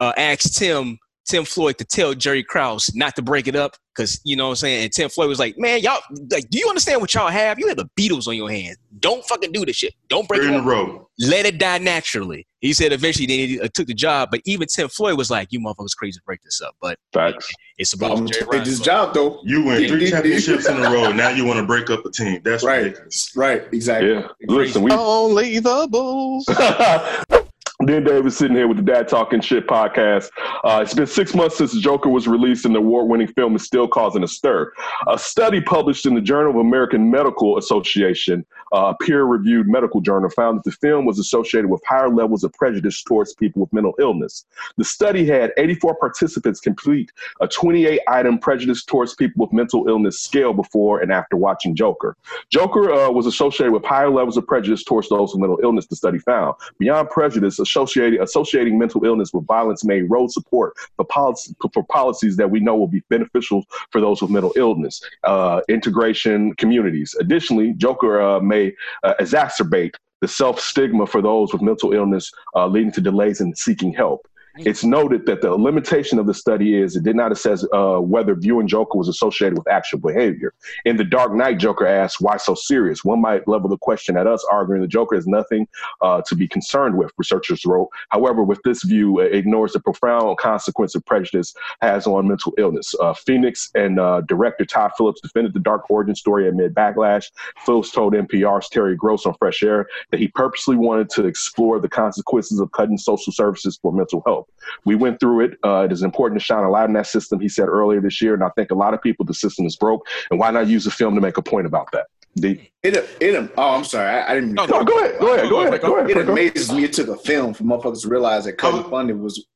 uh, 0.00 0.12
asked 0.16 0.56
Tim 0.56 0.98
Tim 1.24 1.44
Floyd 1.44 1.78
to 1.78 1.84
tell 1.84 2.14
Jerry 2.14 2.42
Krause 2.42 2.94
not 2.94 3.16
to 3.16 3.22
break 3.22 3.48
it 3.48 3.56
up 3.56 3.76
because 3.96 4.20
you 4.24 4.36
know 4.36 4.44
what 4.46 4.50
I'm 4.50 4.56
saying. 4.56 4.84
And 4.84 4.92
Tim 4.92 5.08
Floyd 5.08 5.28
was 5.28 5.38
like, 5.38 5.56
"Man, 5.58 5.80
y'all, 5.80 6.00
like, 6.30 6.48
do 6.50 6.58
you 6.58 6.68
understand 6.68 7.00
what 7.00 7.14
y'all 7.14 7.28
have? 7.28 7.58
You 7.58 7.68
have 7.68 7.76
the 7.76 7.88
Beatles 7.98 8.26
on 8.28 8.36
your 8.36 8.50
hands. 8.50 8.76
Don't 9.00 9.24
fucking 9.24 9.52
do 9.52 9.64
this 9.64 9.76
shit. 9.76 9.94
Don't 10.08 10.28
break 10.28 10.42
You're 10.42 10.52
it 10.52 10.54
in 10.54 10.60
up. 10.60 10.66
row. 10.66 11.08
Let 11.18 11.46
it 11.46 11.58
die 11.58 11.78
naturally." 11.78 12.46
He 12.60 12.72
said 12.72 12.92
eventually 12.92 13.26
they 13.26 13.60
uh, 13.60 13.68
took 13.72 13.86
the 13.86 13.94
job, 13.94 14.28
but 14.30 14.40
even 14.44 14.66
Tim 14.68 14.88
Floyd 14.88 15.16
was 15.16 15.30
like, 15.30 15.48
"You 15.52 15.60
motherfuckers 15.60 15.96
crazy 15.96 16.18
to 16.18 16.24
break 16.24 16.42
this 16.42 16.60
up." 16.60 16.74
But 16.80 16.98
Facts. 17.12 17.50
it's 17.78 17.92
about 17.92 18.18
um, 18.18 18.26
Jerry 18.26 18.60
his 18.60 18.80
job 18.80 19.14
though. 19.14 19.40
You 19.44 19.64
win 19.64 19.88
three 19.88 20.10
championships 20.10 20.68
in 20.68 20.76
a 20.76 20.90
row. 20.90 21.12
Now 21.12 21.30
you 21.30 21.44
want 21.44 21.58
to 21.60 21.66
break 21.66 21.90
up 21.90 22.04
a 22.04 22.10
team? 22.10 22.40
That's 22.44 22.64
right. 22.64 22.84
Ridiculous. 22.84 23.32
Right. 23.34 23.62
Exactly. 23.72 24.12
Yeah. 24.12 24.28
Listen, 24.48 24.82
we 24.82 24.90
only 24.92 25.58
the 25.58 25.88
Bulls. 25.90 26.46
Dan 27.84 28.04
Davis 28.04 28.38
sitting 28.38 28.56
here 28.56 28.68
with 28.68 28.78
the 28.78 28.82
Dad 28.82 29.06
Talking 29.06 29.42
Shit 29.42 29.66
podcast. 29.66 30.30
Uh, 30.64 30.80
it's 30.82 30.94
been 30.94 31.06
six 31.06 31.34
months 31.34 31.58
since 31.58 31.72
the 31.72 31.80
Joker 31.80 32.08
was 32.08 32.26
released, 32.26 32.64
and 32.64 32.74
the 32.74 32.78
award 32.78 33.08
winning 33.08 33.28
film 33.28 33.54
is 33.54 33.64
still 33.64 33.86
causing 33.86 34.22
a 34.22 34.28
stir. 34.28 34.72
A 35.08 35.18
study 35.18 35.60
published 35.60 36.06
in 36.06 36.14
the 36.14 36.22
Journal 36.22 36.52
of 36.52 36.56
American 36.56 37.10
Medical 37.10 37.58
Association, 37.58 38.46
a 38.72 38.76
uh, 38.76 38.94
peer 38.94 39.24
reviewed 39.24 39.68
medical 39.68 40.00
journal, 40.00 40.28
found 40.30 40.58
that 40.58 40.64
the 40.64 40.72
film 40.72 41.06
was 41.06 41.18
associated 41.18 41.70
with 41.70 41.82
higher 41.86 42.08
levels 42.08 42.44
of 42.44 42.52
prejudice 42.54 43.02
towards 43.02 43.34
people 43.34 43.60
with 43.60 43.72
mental 43.72 43.94
illness. 44.00 44.44
The 44.76 44.84
study 44.84 45.24
had 45.26 45.52
84 45.56 45.96
participants 45.96 46.60
complete 46.60 47.12
a 47.40 47.48
28 47.48 48.00
item 48.08 48.38
prejudice 48.38 48.84
towards 48.84 49.14
people 49.14 49.44
with 49.44 49.52
mental 49.52 49.88
illness 49.88 50.20
scale 50.20 50.52
before 50.52 51.00
and 51.00 51.12
after 51.12 51.36
watching 51.36 51.74
Joker. 51.74 52.16
Joker 52.50 52.92
uh, 52.92 53.10
was 53.10 53.26
associated 53.26 53.72
with 53.72 53.84
higher 53.84 54.10
levels 54.10 54.36
of 54.36 54.46
prejudice 54.46 54.82
towards 54.82 55.08
those 55.08 55.32
with 55.32 55.40
mental 55.40 55.60
illness, 55.62 55.86
the 55.86 55.96
study 55.96 56.18
found. 56.18 56.54
Beyond 56.78 57.10
prejudice, 57.10 57.58
associating, 57.58 58.20
associating 58.20 58.78
mental 58.78 59.04
illness 59.04 59.32
with 59.32 59.46
violence 59.46 59.84
may 59.84 59.98
erode 59.98 60.32
support 60.32 60.74
for, 60.96 61.04
policy, 61.04 61.54
for 61.72 61.84
policies 61.84 62.36
that 62.36 62.50
we 62.50 62.60
know 62.60 62.76
will 62.76 62.88
be 62.88 63.02
beneficial 63.08 63.64
for 63.90 64.00
those 64.00 64.22
with 64.22 64.30
mental 64.30 64.52
illness, 64.56 65.02
uh, 65.24 65.60
integration 65.68 66.54
communities. 66.54 67.14
Additionally, 67.20 67.72
Joker 67.74 68.20
uh, 68.20 68.40
may 68.40 68.55
uh, 69.02 69.14
exacerbate 69.20 69.94
the 70.20 70.28
self 70.28 70.60
stigma 70.60 71.06
for 71.06 71.20
those 71.22 71.52
with 71.52 71.62
mental 71.62 71.92
illness, 71.92 72.30
uh, 72.54 72.66
leading 72.66 72.92
to 72.92 73.00
delays 73.00 73.40
in 73.40 73.54
seeking 73.54 73.92
help. 73.92 74.26
It's 74.58 74.84
noted 74.84 75.26
that 75.26 75.42
the 75.42 75.50
limitation 75.50 76.18
of 76.18 76.26
the 76.26 76.34
study 76.34 76.76
is 76.76 76.96
it 76.96 77.02
did 77.02 77.16
not 77.16 77.32
assess 77.32 77.64
uh, 77.72 77.98
whether 77.98 78.34
viewing 78.34 78.66
Joker 78.66 78.96
was 78.96 79.08
associated 79.08 79.58
with 79.58 79.68
actual 79.68 79.98
behavior. 79.98 80.54
In 80.84 80.96
The 80.96 81.04
Dark 81.04 81.34
Knight, 81.34 81.58
Joker 81.58 81.86
asks, 81.86 82.20
why 82.20 82.36
so 82.36 82.54
serious? 82.54 83.04
One 83.04 83.20
might 83.20 83.46
level 83.46 83.68
the 83.68 83.76
question 83.78 84.16
at 84.16 84.26
us, 84.26 84.44
arguing 84.50 84.80
the 84.80 84.88
Joker 84.88 85.14
has 85.16 85.26
nothing 85.26 85.66
uh, 86.00 86.22
to 86.26 86.34
be 86.34 86.48
concerned 86.48 86.96
with, 86.96 87.12
researchers 87.18 87.64
wrote. 87.66 87.88
However, 88.10 88.42
with 88.42 88.60
this 88.64 88.82
view, 88.82 89.20
it 89.20 89.34
ignores 89.34 89.72
the 89.72 89.80
profound 89.80 90.38
consequence 90.38 90.94
of 90.94 91.04
prejudice 91.04 91.54
has 91.82 92.06
on 92.06 92.28
mental 92.28 92.54
illness. 92.58 92.94
Uh, 93.00 93.14
Phoenix 93.14 93.70
and 93.74 94.00
uh, 94.00 94.22
director 94.22 94.64
Todd 94.64 94.92
Phillips 94.96 95.20
defended 95.20 95.52
the 95.52 95.60
dark 95.60 95.90
origin 95.90 96.14
story 96.14 96.48
amid 96.48 96.74
backlash. 96.74 97.30
Phillips 97.64 97.90
told 97.90 98.14
NPR's 98.14 98.68
Terry 98.68 98.96
Gross 98.96 99.26
on 99.26 99.34
Fresh 99.34 99.62
Air 99.62 99.86
that 100.10 100.20
he 100.20 100.28
purposely 100.28 100.76
wanted 100.76 101.10
to 101.10 101.26
explore 101.26 101.78
the 101.80 101.88
consequences 101.88 102.60
of 102.60 102.72
cutting 102.72 102.98
social 102.98 103.32
services 103.32 103.78
for 103.80 103.92
mental 103.92 104.22
health. 104.26 104.45
We 104.84 104.94
went 104.94 105.20
through 105.20 105.44
it. 105.44 105.58
Uh, 105.64 105.84
it 105.84 105.92
is 105.92 106.02
important 106.02 106.40
to 106.40 106.44
shine 106.44 106.64
a 106.64 106.70
light 106.70 106.84
on 106.84 106.92
that 106.94 107.06
system, 107.06 107.40
he 107.40 107.48
said 107.48 107.68
earlier 107.68 108.00
this 108.00 108.20
year. 108.20 108.34
And 108.34 108.42
I 108.42 108.50
think 108.56 108.70
a 108.70 108.74
lot 108.74 108.94
of 108.94 109.02
people, 109.02 109.24
the 109.24 109.34
system 109.34 109.66
is 109.66 109.76
broke. 109.76 110.06
And 110.30 110.40
why 110.40 110.50
not 110.50 110.66
use 110.66 110.86
a 110.86 110.90
film 110.90 111.14
to 111.14 111.20
make 111.20 111.36
a 111.36 111.42
point 111.42 111.66
about 111.66 111.88
that? 111.92 112.06
The, 112.34 112.60
it, 112.82 112.96
it, 113.20 113.52
oh, 113.56 113.74
I'm 113.76 113.84
sorry. 113.84 114.08
I, 114.08 114.32
I 114.32 114.34
didn't. 114.34 114.52
No, 114.52 114.66
go, 114.66 114.84
go 114.84 114.98
ahead. 114.98 115.18
Go 115.18 115.34
ahead. 115.34 115.48
Go 115.48 115.66
ahead. 115.66 115.80
Go 115.80 115.98
ahead. 115.98 116.10
It 116.10 116.28
amazes 116.28 116.70
me. 116.70 116.84
It 116.84 116.92
took 116.92 117.08
a 117.08 117.16
film 117.16 117.54
for 117.54 117.64
motherfuckers 117.64 118.02
to 118.02 118.08
realize 118.08 118.44
that 118.44 118.54
cutting 118.54 118.84
oh. 118.84 118.90
funding 118.90 119.22
was 119.22 119.46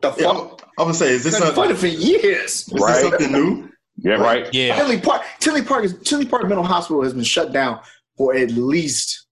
the 0.00 0.10
fuck. 0.12 0.20
Yeah, 0.20 0.66
I'm 0.78 0.84
gonna 0.86 0.94
say, 0.94 1.12
is 1.12 1.24
this 1.24 1.36
something 1.38 1.54
funded 1.54 1.78
for 1.78 1.86
years? 1.86 2.68
Is 2.68 2.72
right. 2.72 2.92
this 2.94 3.02
something 3.02 3.32
new? 3.32 3.68
Yeah, 3.96 4.14
right. 4.14 4.52
Yeah. 4.52 4.76
Tinley 4.76 5.00
Park, 5.00 5.22
Tinley 5.40 5.62
Park, 5.62 5.84
is, 5.84 5.98
Tinley 6.04 6.26
Park 6.26 6.44
Mental 6.44 6.64
Hospital 6.64 7.02
has 7.02 7.14
been 7.14 7.24
shut 7.24 7.52
down 7.52 7.80
for 8.16 8.34
at 8.34 8.50
least 8.52 9.26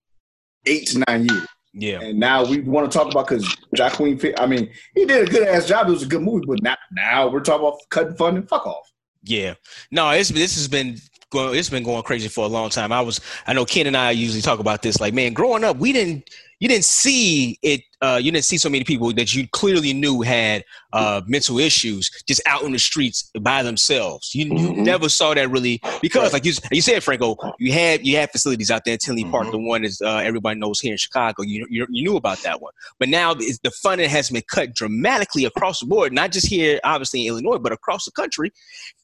eight 0.66 0.88
to 0.88 1.04
nine 1.06 1.24
years. 1.24 1.45
Yeah. 1.78 2.00
And 2.00 2.18
now 2.18 2.44
we 2.44 2.60
want 2.60 2.90
to 2.90 2.98
talk 2.98 3.10
about 3.10 3.28
because 3.28 3.54
Joaquin, 3.78 4.34
I 4.38 4.46
mean, 4.46 4.70
he 4.94 5.04
did 5.04 5.28
a 5.28 5.30
good 5.30 5.46
ass 5.46 5.68
job. 5.68 5.88
It 5.88 5.92
was 5.92 6.02
a 6.02 6.06
good 6.06 6.22
movie, 6.22 6.46
but 6.46 6.62
now, 6.62 6.76
now 6.90 7.28
we're 7.28 7.40
talking 7.40 7.66
about 7.66 7.78
cutting 7.90 8.16
funding. 8.16 8.46
Fuck 8.46 8.66
off. 8.66 8.90
Yeah. 9.22 9.54
No, 9.90 10.08
it's 10.10 10.30
this 10.30 10.54
has 10.54 10.68
been 10.68 10.96
It's 11.34 11.70
been 11.70 11.82
going 11.82 12.02
crazy 12.04 12.28
for 12.28 12.44
a 12.44 12.48
long 12.48 12.70
time. 12.70 12.92
I 12.92 13.00
was. 13.00 13.20
I 13.46 13.52
know 13.52 13.64
Ken 13.64 13.86
and 13.86 13.96
I 13.96 14.12
usually 14.12 14.42
talk 14.42 14.60
about 14.60 14.82
this. 14.82 15.00
Like, 15.00 15.12
man, 15.12 15.32
growing 15.32 15.64
up, 15.64 15.76
we 15.76 15.92
didn't 15.92 16.30
you 16.60 16.68
didn't 16.68 16.84
see 16.84 17.58
it. 17.62 17.82
Uh, 18.00 18.18
you 18.22 18.30
didn't 18.30 18.44
see 18.44 18.58
so 18.58 18.68
many 18.68 18.84
people 18.84 19.12
that 19.12 19.34
you 19.34 19.46
clearly 19.48 19.92
knew 19.92 20.22
had 20.22 20.64
uh, 20.92 21.20
mental 21.26 21.58
issues 21.58 22.10
just 22.26 22.40
out 22.46 22.62
in 22.62 22.72
the 22.72 22.78
streets 22.78 23.30
by 23.40 23.62
themselves. 23.62 24.34
You, 24.34 24.46
mm-hmm. 24.46 24.82
never 24.82 25.08
saw 25.08 25.34
that 25.34 25.50
really 25.50 25.80
because, 26.00 26.32
like 26.32 26.44
you, 26.44 26.52
you 26.70 26.80
said, 26.80 27.02
Franco, 27.02 27.36
you 27.58 27.72
had 27.72 28.06
you 28.06 28.16
had 28.16 28.30
facilities 28.30 28.70
out 28.70 28.82
there 28.84 28.94
in 28.94 28.98
Tinley 28.98 29.24
Park. 29.24 29.44
Mm-hmm. 29.44 29.52
The 29.52 29.58
one 29.58 29.84
is 29.84 30.00
uh, 30.00 30.16
everybody 30.16 30.58
knows 30.58 30.80
here 30.80 30.92
in 30.92 30.98
Chicago. 30.98 31.42
You, 31.42 31.66
you, 31.68 31.86
you 31.90 32.02
knew 32.04 32.16
about 32.16 32.38
that 32.38 32.60
one, 32.60 32.72
but 32.98 33.08
now 33.08 33.34
the 33.34 33.72
funding 33.82 34.08
has 34.08 34.30
been 34.30 34.42
cut 34.50 34.74
dramatically 34.74 35.44
across 35.44 35.80
the 35.80 35.86
board, 35.86 36.12
not 36.12 36.32
just 36.32 36.46
here, 36.46 36.80
obviously 36.84 37.26
in 37.26 37.32
Illinois, 37.32 37.58
but 37.58 37.72
across 37.72 38.04
the 38.04 38.12
country. 38.12 38.52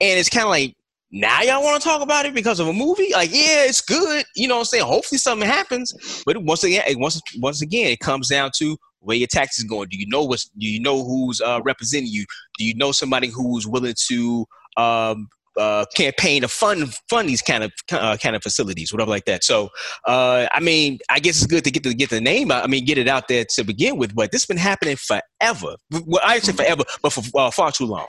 And 0.01 0.19
it's 0.19 0.29
kind 0.29 0.45
of 0.45 0.51
like 0.51 0.77
now 1.12 1.42
y'all 1.42 1.62
want 1.62 1.81
to 1.81 1.88
talk 1.88 2.01
about 2.01 2.25
it 2.25 2.35
because 2.35 2.59
of 2.59 2.66
a 2.66 2.72
movie? 2.72 3.12
Like, 3.12 3.31
yeah, 3.31 3.64
it's 3.64 3.83
good. 3.83 4.25
You 4.35 4.48
know 4.48 4.55
what 4.55 4.61
I'm 4.61 4.64
saying? 4.66 4.85
Hopefully 4.85 5.18
something 5.18 5.48
happens. 5.48 6.22
But 6.25 6.42
once 6.42 6.64
again, 6.64 6.83
once 6.96 7.20
once 7.38 7.61
again, 7.61 7.88
it 7.92 8.01
comes 8.01 8.29
down 8.29 8.51
to 8.57 8.77
where 9.01 9.16
your 9.16 9.29
taxes 9.29 9.64
going. 9.64 9.88
Do 9.90 9.98
you 9.98 10.07
know 10.09 10.25
what's 10.25 10.48
do 10.59 10.66
you 10.66 10.81
know 10.81 11.05
who's 11.05 11.40
uh, 11.40 11.61
representing 11.64 12.11
you? 12.11 12.25
Do 12.59 12.64
you 12.64 12.75
know 12.75 12.92
somebody 12.92 13.29
who's 13.29 13.66
willing 13.66 13.94
to 14.09 14.46
um, 14.79 15.29
uh, 15.57 15.85
campaign 15.94 16.42
to 16.42 16.48
fund 16.48 16.94
fund 17.09 17.29
these 17.29 17.42
kind 17.42 17.64
of 17.64 17.72
uh, 17.92 18.16
kind 18.16 18.35
of 18.35 18.42
facilities, 18.42 18.92
whatever 18.92 19.11
like 19.11 19.27
that. 19.27 19.44
So, 19.44 19.68
uh, 20.07 20.46
I 20.53 20.61
mean, 20.61 20.98
I 21.11 21.20
guess 21.20 21.37
it's 21.37 21.46
good 21.46 21.64
to 21.64 21.70
get 21.70 21.83
to 21.83 21.94
get 21.94 22.11
the 22.11 22.20
name 22.20 22.51
out. 22.51 22.64
I 22.64 22.66
mean, 22.68 22.85
get 22.85 22.98
it 22.98 23.09
out 23.09 23.29
there 23.29 23.44
to 23.51 23.64
begin 23.64 23.98
with. 23.98 24.14
But 24.14 24.33
this 24.33 24.42
has 24.42 24.46
been 24.46 24.57
happening 24.57 24.96
forever. 24.96 25.77
Well, 25.90 26.22
I 26.25 26.38
say 26.38 26.53
forever, 26.53 26.85
but 27.03 27.12
for 27.12 27.22
uh, 27.38 27.51
far 27.51 27.70
too 27.72 27.87
long. 27.87 28.07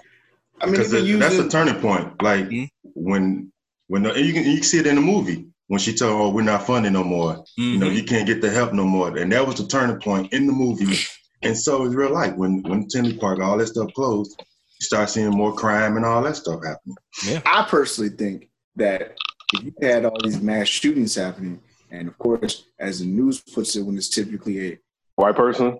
I 0.62 0.68
mean, 0.68 0.76
using... 0.76 1.20
that's 1.20 1.38
a 1.38 1.50
turning 1.50 1.76
point. 1.82 2.22
Like 2.22 2.46
mm-hmm. 2.46 2.83
When 3.04 3.52
when 3.88 4.04
the, 4.04 4.20
you 4.20 4.34
can 4.34 4.44
you 4.44 4.56
can 4.56 4.64
see 4.64 4.80
it 4.80 4.88
in 4.88 4.96
the 4.96 5.02
movie 5.02 5.48
when 5.68 5.80
she 5.80 5.94
told, 5.94 6.20
"Oh, 6.20 6.30
we're 6.30 6.44
not 6.44 6.66
funding 6.66 6.94
no 6.94 7.04
more. 7.04 7.36
Mm-hmm. 7.36 7.62
You 7.62 7.78
know, 7.78 7.88
mm-hmm. 7.88 7.96
you 7.96 8.04
can't 8.04 8.28
get 8.28 8.42
the 8.42 8.50
help 8.50 8.74
no 8.74 8.86
more." 8.86 9.16
And 9.18 9.32
that 9.32 9.46
was 9.46 9.56
the 9.56 9.68
turning 9.68 10.00
point 10.00 10.34
in 10.34 10.48
the 10.48 10.54
movie. 10.54 10.98
And 11.44 11.58
so 11.58 11.84
it's 11.86 11.94
real 11.94 12.14
life 12.14 12.36
when 12.36 12.64
when 12.64 12.88
Tinley 12.88 13.18
Park, 13.18 13.40
all 13.40 13.58
that 13.58 13.68
stuff 13.68 13.94
closed, 13.94 14.40
you 14.40 14.86
start 14.86 15.10
seeing 15.10 15.30
more 15.30 15.54
crime 15.54 15.98
and 15.98 16.06
all 16.06 16.24
that 16.24 16.38
stuff 16.38 16.62
happening. 16.64 16.96
Yeah. 17.26 17.42
I 17.46 17.66
personally 17.68 18.12
think 18.12 18.50
that 18.78 19.18
if 19.54 19.64
you 19.64 19.74
had 19.82 20.06
all 20.06 20.18
these 20.24 20.42
mass 20.42 20.68
shootings 20.68 21.16
happening, 21.16 21.60
and 21.92 22.08
of 22.08 22.18
course, 22.18 22.66
as 22.80 23.00
the 23.00 23.06
news 23.06 23.42
puts 23.42 23.76
it, 23.76 23.82
when 23.82 23.98
it's 23.98 24.08
typically 24.08 24.72
a 24.72 24.80
white 25.16 25.36
person, 25.36 25.80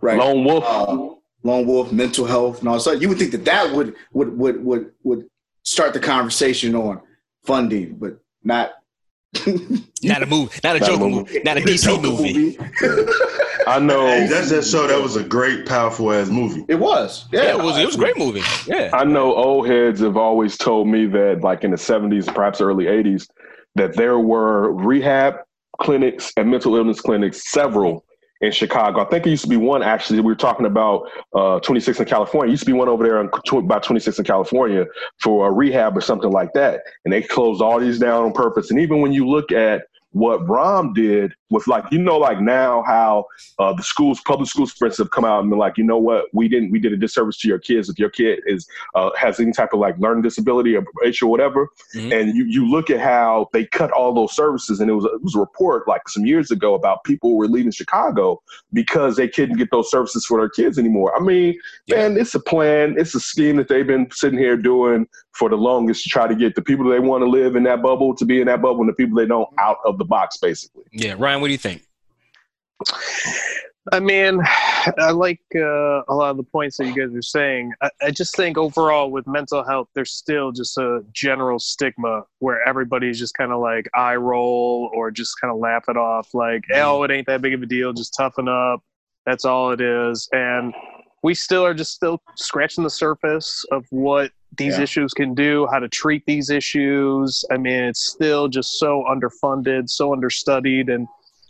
right, 0.00 0.18
lone 0.18 0.44
wolf. 0.44 0.64
Uh, 0.66 1.14
lone 1.42 1.66
wolf, 1.66 1.92
mental 1.92 2.26
health, 2.26 2.58
and 2.58 2.68
all 2.68 2.78
that. 2.80 3.00
You 3.00 3.08
would 3.08 3.18
think 3.18 3.30
that 3.30 3.44
that 3.44 3.72
would 3.72 3.94
would 4.12 4.36
would 4.36 4.64
would 4.64 4.92
would 5.04 5.28
start 5.66 5.92
the 5.92 6.00
conversation 6.00 6.74
on 6.74 7.02
funding, 7.44 7.96
but 7.96 8.18
not. 8.42 8.70
not 10.02 10.22
a 10.22 10.26
movie, 10.26 10.58
not 10.64 10.76
a 10.76 10.80
not 10.80 10.88
Joker 10.88 11.08
movie, 11.08 11.40
not 11.44 11.58
a 11.58 11.60
DC 11.60 12.00
movie. 12.00 12.56
I 13.66 13.80
know. 13.80 14.06
Hey, 14.06 14.26
that 14.28 14.64
show. 14.64 14.86
that 14.86 15.02
was 15.02 15.16
a 15.16 15.24
great, 15.24 15.66
powerful 15.66 16.12
ass 16.12 16.28
movie. 16.28 16.64
It 16.68 16.76
was. 16.76 17.26
Yeah, 17.32 17.42
yeah, 17.42 17.58
it 17.58 17.62
was. 17.62 17.76
It 17.76 17.84
was 17.84 17.96
a 17.96 17.98
great 17.98 18.16
movie. 18.16 18.40
Yeah. 18.66 18.90
I 18.94 19.04
know 19.04 19.34
old 19.34 19.66
heads 19.66 20.00
have 20.00 20.16
always 20.16 20.56
told 20.56 20.88
me 20.88 21.06
that, 21.06 21.42
like 21.42 21.64
in 21.64 21.72
the 21.72 21.76
'70s, 21.76 22.32
perhaps 22.32 22.62
early 22.62 22.84
'80s, 22.84 23.28
that 23.74 23.94
there 23.96 24.18
were 24.20 24.72
rehab 24.72 25.34
clinics 25.82 26.32
and 26.38 26.50
mental 26.50 26.76
illness 26.76 27.00
clinics, 27.00 27.50
several 27.50 28.05
in 28.40 28.52
Chicago. 28.52 29.00
I 29.00 29.08
think 29.08 29.26
it 29.26 29.30
used 29.30 29.44
to 29.44 29.48
be 29.48 29.56
one 29.56 29.82
actually. 29.82 30.20
We 30.20 30.26
were 30.26 30.34
talking 30.34 30.66
about 30.66 31.08
uh, 31.34 31.60
26 31.60 32.00
in 32.00 32.06
California. 32.06 32.48
It 32.48 32.52
used 32.52 32.62
to 32.64 32.66
be 32.66 32.72
one 32.72 32.88
over 32.88 33.04
there 33.04 33.18
on 33.18 33.30
about 33.52 33.82
26 33.82 34.18
in 34.18 34.24
California 34.24 34.84
for 35.20 35.48
a 35.48 35.52
rehab 35.52 35.96
or 35.96 36.00
something 36.00 36.30
like 36.30 36.52
that. 36.54 36.82
And 37.04 37.12
they 37.12 37.22
closed 37.22 37.62
all 37.62 37.80
these 37.80 37.98
down 37.98 38.24
on 38.24 38.32
purpose. 38.32 38.70
And 38.70 38.80
even 38.80 39.00
when 39.00 39.12
you 39.12 39.26
look 39.26 39.52
at 39.52 39.82
what 40.16 40.46
Rahm 40.46 40.94
did 40.94 41.34
with 41.50 41.66
like 41.66 41.84
you 41.90 41.98
know 41.98 42.16
like 42.16 42.40
now 42.40 42.82
how 42.86 43.26
uh, 43.58 43.74
the 43.74 43.82
schools 43.82 44.18
public 44.24 44.48
schools 44.48 44.72
for 44.72 44.88
have 44.88 45.10
come 45.10 45.26
out 45.26 45.40
and 45.40 45.50
been 45.50 45.58
like 45.58 45.76
you 45.76 45.84
know 45.84 45.98
what? 45.98 46.24
We 46.32 46.48
didn't 46.48 46.70
we 46.70 46.78
did 46.78 46.94
a 46.94 46.96
disservice 46.96 47.36
to 47.40 47.48
your 47.48 47.58
kids. 47.58 47.90
If 47.90 47.98
your 47.98 48.08
kid 48.08 48.40
is 48.46 48.66
uh, 48.94 49.10
has 49.14 49.38
any 49.40 49.52
type 49.52 49.74
of 49.74 49.80
like 49.80 49.98
learning 49.98 50.22
disability 50.22 50.74
or 50.74 50.86
issue 51.04 51.26
or 51.26 51.30
whatever 51.30 51.68
mm-hmm. 51.94 52.12
and 52.12 52.34
you 52.34 52.46
you 52.46 52.66
look 52.66 52.88
at 52.88 52.98
how 52.98 53.50
they 53.52 53.66
cut 53.66 53.90
all 53.90 54.14
those 54.14 54.34
services 54.34 54.80
and 54.80 54.88
it 54.88 54.94
was 54.94 55.04
it 55.04 55.22
was 55.22 55.34
a 55.34 55.38
report 55.38 55.86
like 55.86 56.08
some 56.08 56.24
years 56.24 56.50
ago 56.50 56.72
about 56.72 57.04
people 57.04 57.30
who 57.30 57.36
were 57.36 57.48
leaving 57.48 57.70
Chicago 57.70 58.40
because 58.72 59.16
they 59.16 59.28
couldn't 59.28 59.58
get 59.58 59.70
those 59.70 59.90
services 59.90 60.24
for 60.24 60.40
their 60.40 60.48
kids 60.48 60.78
anymore. 60.78 61.14
I 61.14 61.20
mean 61.20 61.58
yeah. 61.88 61.96
man 61.96 62.16
it's 62.16 62.34
a 62.34 62.40
plan. 62.40 62.94
It's 62.96 63.14
a 63.14 63.20
scheme 63.20 63.56
that 63.56 63.68
they've 63.68 63.86
been 63.86 64.08
sitting 64.12 64.38
here 64.38 64.56
doing 64.56 65.06
for 65.34 65.50
the 65.50 65.56
longest 65.56 66.04
to 66.04 66.08
try 66.08 66.26
to 66.26 66.34
get 66.34 66.54
the 66.54 66.62
people 66.62 66.88
they 66.88 67.00
want 67.00 67.22
to 67.22 67.28
live 67.28 67.54
in 67.54 67.62
that 67.64 67.82
bubble 67.82 68.16
to 68.16 68.24
be 68.24 68.40
in 68.40 68.46
that 68.46 68.62
bubble 68.62 68.80
and 68.80 68.88
the 68.88 68.94
people 68.94 69.14
they 69.14 69.26
don't 69.26 69.48
out 69.58 69.76
of 69.84 69.98
the 69.98 70.05
box 70.06 70.36
basically 70.38 70.84
yeah 70.92 71.14
Ryan 71.18 71.40
what 71.40 71.48
do 71.48 71.52
you 71.52 71.58
think? 71.58 71.82
I 73.92 74.00
mean, 74.00 74.40
I 74.98 75.10
like 75.12 75.40
uh, 75.54 76.02
a 76.08 76.14
lot 76.14 76.30
of 76.30 76.36
the 76.36 76.42
points 76.42 76.76
that 76.78 76.86
you 76.86 76.94
guys 76.94 77.14
are 77.14 77.22
saying. 77.22 77.72
I, 77.80 77.90
I, 78.02 78.10
just 78.10 78.34
think 78.34 78.58
overall 78.58 79.10
with 79.10 79.26
mental 79.28 79.62
health, 79.62 79.88
there's 79.94 80.10
still 80.12 80.50
just 80.50 80.76
a 80.76 81.04
general 81.12 81.58
stigma 81.60 82.24
where 82.40 82.66
everybody's 82.66 83.18
just 83.18 83.36
kind 83.36 83.52
of 83.52 83.60
like 83.60 83.88
eye 83.94 84.16
roll 84.16 84.90
or 84.92 85.10
just 85.10 85.40
kind 85.40 85.52
of 85.52 85.58
laugh 85.58 85.84
it 85.88 85.96
off, 85.96 86.34
like, 86.34 86.62
mm-hmm. 86.62 86.84
oh, 86.84 87.04
it 87.04 87.12
ain't 87.12 87.26
that 87.28 87.42
big 87.42 87.54
of 87.54 87.62
a 87.62 87.66
deal, 87.66 87.92
just 87.92 88.14
toughen 88.16 88.48
up. 88.48 88.82
That's 89.24 89.44
all 89.44 89.70
it 89.70 89.80
is. 89.80 90.28
And 90.32 90.74
we 91.22 91.34
still 91.34 91.64
are 91.64 91.74
just 91.74 91.92
still 91.92 92.20
scratching 92.36 92.84
the 92.84 92.90
surface 92.90 93.64
of 93.70 93.84
what 93.90 94.30
these 94.56 94.76
yeah. 94.76 94.82
issues 94.82 95.12
can 95.12 95.34
do, 95.34 95.66
how 95.70 95.78
to 95.78 95.88
treat 95.88 96.24
these 96.26 96.50
issues. 96.50 97.44
I 97.50 97.56
mean, 97.56 97.84
it's 97.84 98.08
still 98.08 98.48
just 98.48 98.78
so 98.78 99.04
underfunded, 99.08 99.88
so 99.90 100.12
understudied, 100.12 100.88
and 100.88 101.06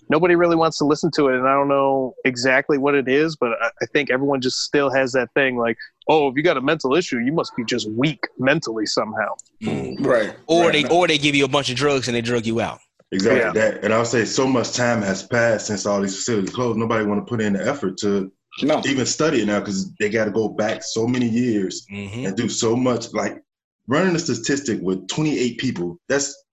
nobody 0.09 0.35
really 0.35 0.57
wants 0.57 0.79
to 0.79 0.85
listen 0.85 1.11
to 1.12 1.29
it. 1.29 1.37
And 1.37 1.48
I 1.48 1.52
don't 1.52 1.68
know 1.68 2.14
exactly 2.24 2.79
what 2.79 2.94
it 2.94 3.09
is, 3.09 3.37
but 3.37 3.52
I 3.62 3.87
think 3.92 4.11
everyone 4.11 4.40
just 4.40 4.62
still 4.62 4.90
has 4.90 5.12
that 5.12 5.33
thing 5.35 5.57
like, 5.57 5.76
oh, 6.09 6.29
if 6.29 6.37
you 6.37 6.42
got 6.42 6.57
a 6.57 6.61
mental 6.61 6.94
issue, 6.94 7.18
you 7.18 7.33
must 7.33 7.55
be 7.57 7.64
just 7.64 7.90
weak 7.90 8.26
mentally 8.38 8.87
somehow. 8.87 9.35
Mm. 9.62 10.05
Right. 10.05 10.35
Or 10.46 10.66
right. 10.66 10.72
they 10.72 10.88
or 10.88 11.07
they 11.07 11.18
give 11.18 11.35
you 11.35 11.44
a 11.44 11.48
bunch 11.48 11.70
of 11.70 11.76
drugs 11.76 12.09
and 12.09 12.16
they 12.16 12.22
drug 12.22 12.46
you 12.46 12.61
out. 12.61 12.81
Exactly 13.12 13.40
yeah. 13.40 13.52
that. 13.52 13.85
And 13.85 13.94
I'll 13.94 14.05
say 14.05 14.24
so 14.24 14.46
much 14.46 14.72
time 14.72 15.00
has 15.02 15.22
passed 15.22 15.66
since 15.66 15.87
all 15.87 16.00
these 16.00 16.16
facilities 16.16 16.50
closed. 16.50 16.79
Nobody 16.79 17.05
want 17.05 17.24
to 17.24 17.31
put 17.31 17.40
in 17.40 17.52
the 17.52 17.66
effort 17.66 17.98
to 17.98 18.33
no. 18.62 18.83
even 18.87 19.07
study 19.07 19.42
it 19.42 19.47
now 19.47 19.61
because 19.61 19.92
they 19.95 20.09
got 20.09 20.27
to 20.27 20.31
go 20.31 20.49
back 20.49 20.83
so 20.83 21.07
many 21.07 21.29
years 21.29 21.87
mm-hmm. 21.90 22.27
and 22.27 22.37
do 22.37 22.49
so 22.49 22.77
much. 22.77 23.12
Like 23.12 23.42
running 23.87 24.14
a 24.16 24.19
statistic 24.19 24.81
with 24.83 25.07
28 25.09 25.59
people, 25.59 25.99
that's 26.09 26.45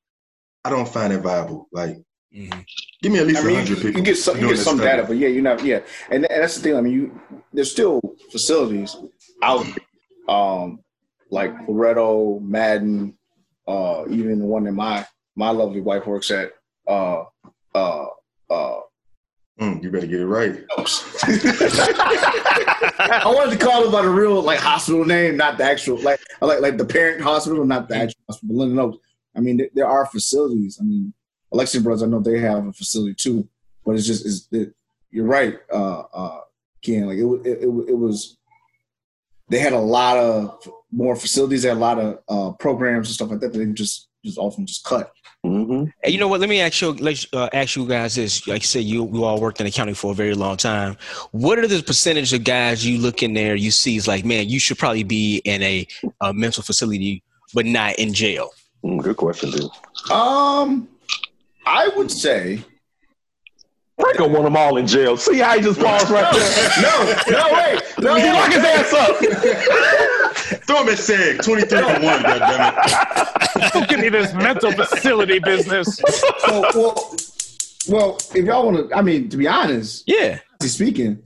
I 0.65 0.69
don't 0.69 0.87
find 0.87 1.13
it 1.13 1.19
viable. 1.19 1.67
Like 1.71 1.97
Mm-hmm. 2.35 2.61
Give 3.01 3.11
me 3.11 3.19
at 3.19 3.27
least 3.27 3.41
I 3.41 3.45
mean, 3.45 3.55
100 3.57 3.75
people. 3.75 3.99
You 3.99 4.01
get 4.01 4.17
some, 4.17 4.39
you 4.39 4.47
get 4.47 4.57
some 4.57 4.77
data, 4.77 5.03
but 5.03 5.17
yeah, 5.17 5.27
you're 5.27 5.43
not, 5.43 5.63
yeah. 5.63 5.81
And, 6.09 6.25
and, 6.31 6.41
that's 6.41 6.55
the 6.55 6.63
thing. 6.63 6.75
I 6.75 6.81
mean, 6.81 6.93
you 6.93 7.21
there's 7.51 7.71
still 7.71 8.01
facilities 8.31 8.97
out 9.43 9.65
um, 10.27 10.79
like 11.29 11.53
Loretto, 11.67 12.39
Madden, 12.39 13.17
uh, 13.67 14.05
even 14.09 14.39
the 14.39 14.45
one 14.45 14.63
that 14.63 14.71
my 14.71 15.05
my 15.35 15.51
lovely 15.51 15.81
wife 15.81 16.07
works 16.07 16.31
at. 16.31 16.53
Uh, 16.87 17.25
uh, 17.75 18.05
uh, 18.49 18.79
mm, 19.59 19.83
you 19.83 19.91
better 19.91 20.07
get 20.07 20.21
it 20.21 20.25
right. 20.25 20.63
I 22.99 23.23
wanted 23.25 23.57
to 23.57 23.63
call 23.63 23.87
it 23.87 23.91
by 23.91 24.01
the 24.01 24.09
real 24.09 24.41
like 24.41 24.59
hospital 24.59 25.05
name, 25.05 25.37
not 25.37 25.57
the 25.57 25.63
actual 25.63 25.99
like 26.01 26.19
like 26.41 26.61
like 26.61 26.77
the 26.77 26.85
parent 26.85 27.21
hospital, 27.21 27.65
not 27.65 27.87
the 27.87 27.95
actual 27.95 28.21
hospital. 28.27 28.57
Linden 28.57 28.79
Oaks. 28.79 28.97
I 29.35 29.39
mean, 29.39 29.57
there, 29.57 29.69
there 29.73 29.87
are 29.87 30.05
facilities. 30.05 30.77
I 30.79 30.83
mean, 30.83 31.13
Alexian 31.53 31.83
Brothers, 31.83 32.03
I 32.03 32.07
know 32.07 32.19
they 32.19 32.39
have 32.39 32.65
a 32.67 32.73
facility 32.73 33.15
too, 33.15 33.47
but 33.85 33.95
it's 33.95 34.07
just 34.07 34.25
is 34.25 34.47
it, 34.51 34.73
you're 35.11 35.25
right, 35.25 35.59
uh, 35.71 36.03
uh, 36.13 36.41
Ken. 36.81 37.07
Like 37.07 37.17
it, 37.17 37.25
it, 37.47 37.63
it, 37.63 37.89
it, 37.89 37.97
was 37.97 38.37
they 39.49 39.59
had 39.59 39.73
a 39.73 39.79
lot 39.79 40.17
of 40.17 40.67
more 40.91 41.15
facilities, 41.15 41.63
they 41.63 41.69
had 41.69 41.77
a 41.77 41.79
lot 41.79 41.99
of 41.99 42.19
uh, 42.27 42.51
programs 42.53 43.07
and 43.07 43.15
stuff 43.15 43.29
like 43.29 43.39
that. 43.41 43.53
They 43.53 43.65
just 43.67 44.09
just 44.23 44.37
often 44.37 44.65
just 44.65 44.83
cut. 44.83 45.11
Mm-hmm. 45.45 45.85
Hey, 46.01 46.11
you 46.11 46.19
know 46.19 46.29
what? 46.29 46.39
Let 46.39 46.49
me 46.49 46.61
ask 46.61 46.81
you. 46.81 46.93
Let 46.93 47.25
uh, 47.33 47.49
ask 47.51 47.75
you 47.75 47.85
guys 47.85 48.15
this. 48.15 48.47
Like 48.47 48.61
you 48.61 48.67
said, 48.67 48.83
you 48.85 49.09
you 49.13 49.25
all 49.25 49.41
worked 49.41 49.59
in 49.59 49.67
accounting 49.67 49.95
for 49.95 50.11
a 50.11 50.15
very 50.15 50.33
long 50.35 50.55
time. 50.55 50.95
What 51.31 51.59
are 51.59 51.67
the 51.67 51.83
percentage 51.83 52.31
of 52.31 52.45
guys 52.45 52.85
you 52.85 52.97
look 52.97 53.23
in 53.23 53.33
there? 53.33 53.55
You 53.55 53.71
see 53.71 53.97
is 53.97 54.07
like, 54.07 54.23
man, 54.23 54.47
you 54.47 54.59
should 54.59 54.77
probably 54.77 55.03
be 55.03 55.41
in 55.43 55.61
a, 55.61 55.85
a 56.21 56.33
mental 56.33 56.63
facility, 56.63 57.23
but 57.53 57.65
not 57.65 57.95
in 57.99 58.13
jail. 58.13 58.51
Mm, 58.85 59.03
good 59.03 59.17
question, 59.17 59.51
dude. 59.51 59.69
Um, 60.11 60.87
I 61.65 61.89
would 61.89 62.09
say 62.09 62.63
Franco 63.99 64.27
want 64.27 64.45
them 64.45 64.55
all 64.55 64.77
in 64.77 64.87
jail. 64.87 65.17
See 65.17 65.39
how 65.39 65.55
he 65.55 65.61
just 65.61 65.79
paused 65.79 66.09
right 66.09 66.33
there? 66.33 66.71
no, 66.81 67.37
no, 67.37 67.53
wait. 67.53 67.81
No, 67.99 68.15
he 68.15 68.31
lock 68.31 68.51
his 68.51 68.63
ass 68.63 68.93
up. 68.93 70.09
Throw 70.65 70.83
him 70.83 70.89
at 70.89 70.97
SAG. 70.97 71.41
23 71.41 71.77
for 71.79 71.85
1, 71.85 71.99
goddammit. 72.01 73.71
Don't 73.73 73.89
give 73.89 73.99
me 73.99 74.09
this 74.09 74.33
mental 74.33 74.71
facility 74.71 75.39
business. 75.39 75.97
So, 76.39 76.61
well, 76.73 77.15
well, 77.87 78.17
if 78.33 78.45
y'all 78.45 78.65
want 78.65 78.89
to, 78.89 78.95
I 78.95 79.01
mean, 79.01 79.29
to 79.29 79.37
be 79.37 79.47
honest, 79.47 80.03
yeah, 80.07 80.39
speaking, 80.61 81.21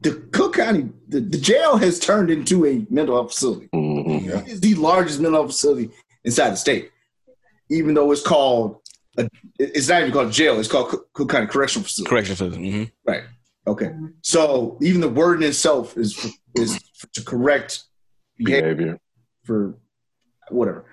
the 0.00 0.14
Cook 0.32 0.54
County, 0.54 0.90
the, 1.08 1.20
the 1.20 1.38
jail 1.38 1.76
has 1.76 1.98
turned 1.98 2.30
into 2.30 2.66
a 2.66 2.86
mental 2.90 3.14
health 3.16 3.32
facility. 3.32 3.68
Mm-hmm. 3.74 4.28
It 4.28 4.48
is 4.48 4.60
the 4.60 4.74
largest 4.74 5.20
mental 5.20 5.42
health 5.42 5.52
facility 5.52 5.90
inside 6.24 6.50
the 6.50 6.56
state, 6.56 6.90
even 7.70 7.94
though 7.94 8.10
it's 8.12 8.22
called 8.22 8.80
a, 9.18 9.28
it's 9.58 9.88
not 9.88 10.02
even 10.02 10.12
called 10.12 10.32
jail. 10.32 10.58
It's 10.58 10.68
called 10.68 10.94
Cook 11.12 11.30
County 11.30 11.46
Correctional 11.46 11.84
Facility. 11.84 12.10
Correctional 12.10 12.50
Facility. 12.50 12.72
Mm-hmm. 12.72 13.10
Right. 13.10 13.22
Okay. 13.66 13.90
So 14.22 14.78
even 14.80 15.00
the 15.00 15.08
word 15.08 15.42
in 15.42 15.48
itself 15.48 15.96
is 15.96 16.34
is 16.54 16.78
to 17.14 17.22
correct 17.22 17.84
behavior, 18.38 18.74
behavior. 18.74 19.00
for 19.44 19.78
whatever. 20.50 20.84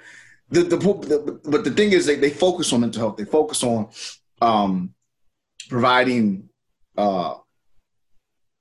The, 0.50 0.64
the, 0.64 0.78
the, 0.78 1.40
but 1.46 1.64
the 1.64 1.72
thing 1.72 1.92
is, 1.92 2.06
they, 2.06 2.16
they 2.16 2.30
focus 2.30 2.72
on 2.74 2.82
mental 2.82 3.02
health. 3.02 3.18
They 3.18 3.26
focus 3.26 3.64
on 3.64 3.90
um, 4.42 4.94
providing, 5.70 6.50
uh, 6.98 7.36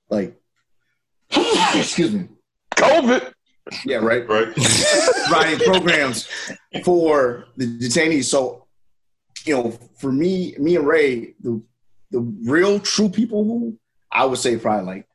like, 0.09 0.35
excuse 1.75 2.13
me, 2.13 2.27
COVID. 2.75 3.31
Yeah, 3.85 3.97
right. 3.97 4.27
Right. 4.27 4.53
providing 5.27 5.59
programs 5.59 6.27
for 6.83 7.45
the 7.55 7.65
detainees. 7.65 8.25
So 8.25 8.63
you 9.45 9.55
know, 9.55 9.71
for 9.97 10.11
me, 10.11 10.55
me 10.57 10.75
and 10.75 10.87
Ray, 10.87 11.33
the 11.41 11.61
the 12.11 12.19
real 12.19 12.79
true 12.79 13.09
people 13.09 13.43
who 13.43 13.77
I 14.11 14.25
would 14.25 14.37
say 14.37 14.57
probably 14.57 14.85
like 14.85 15.07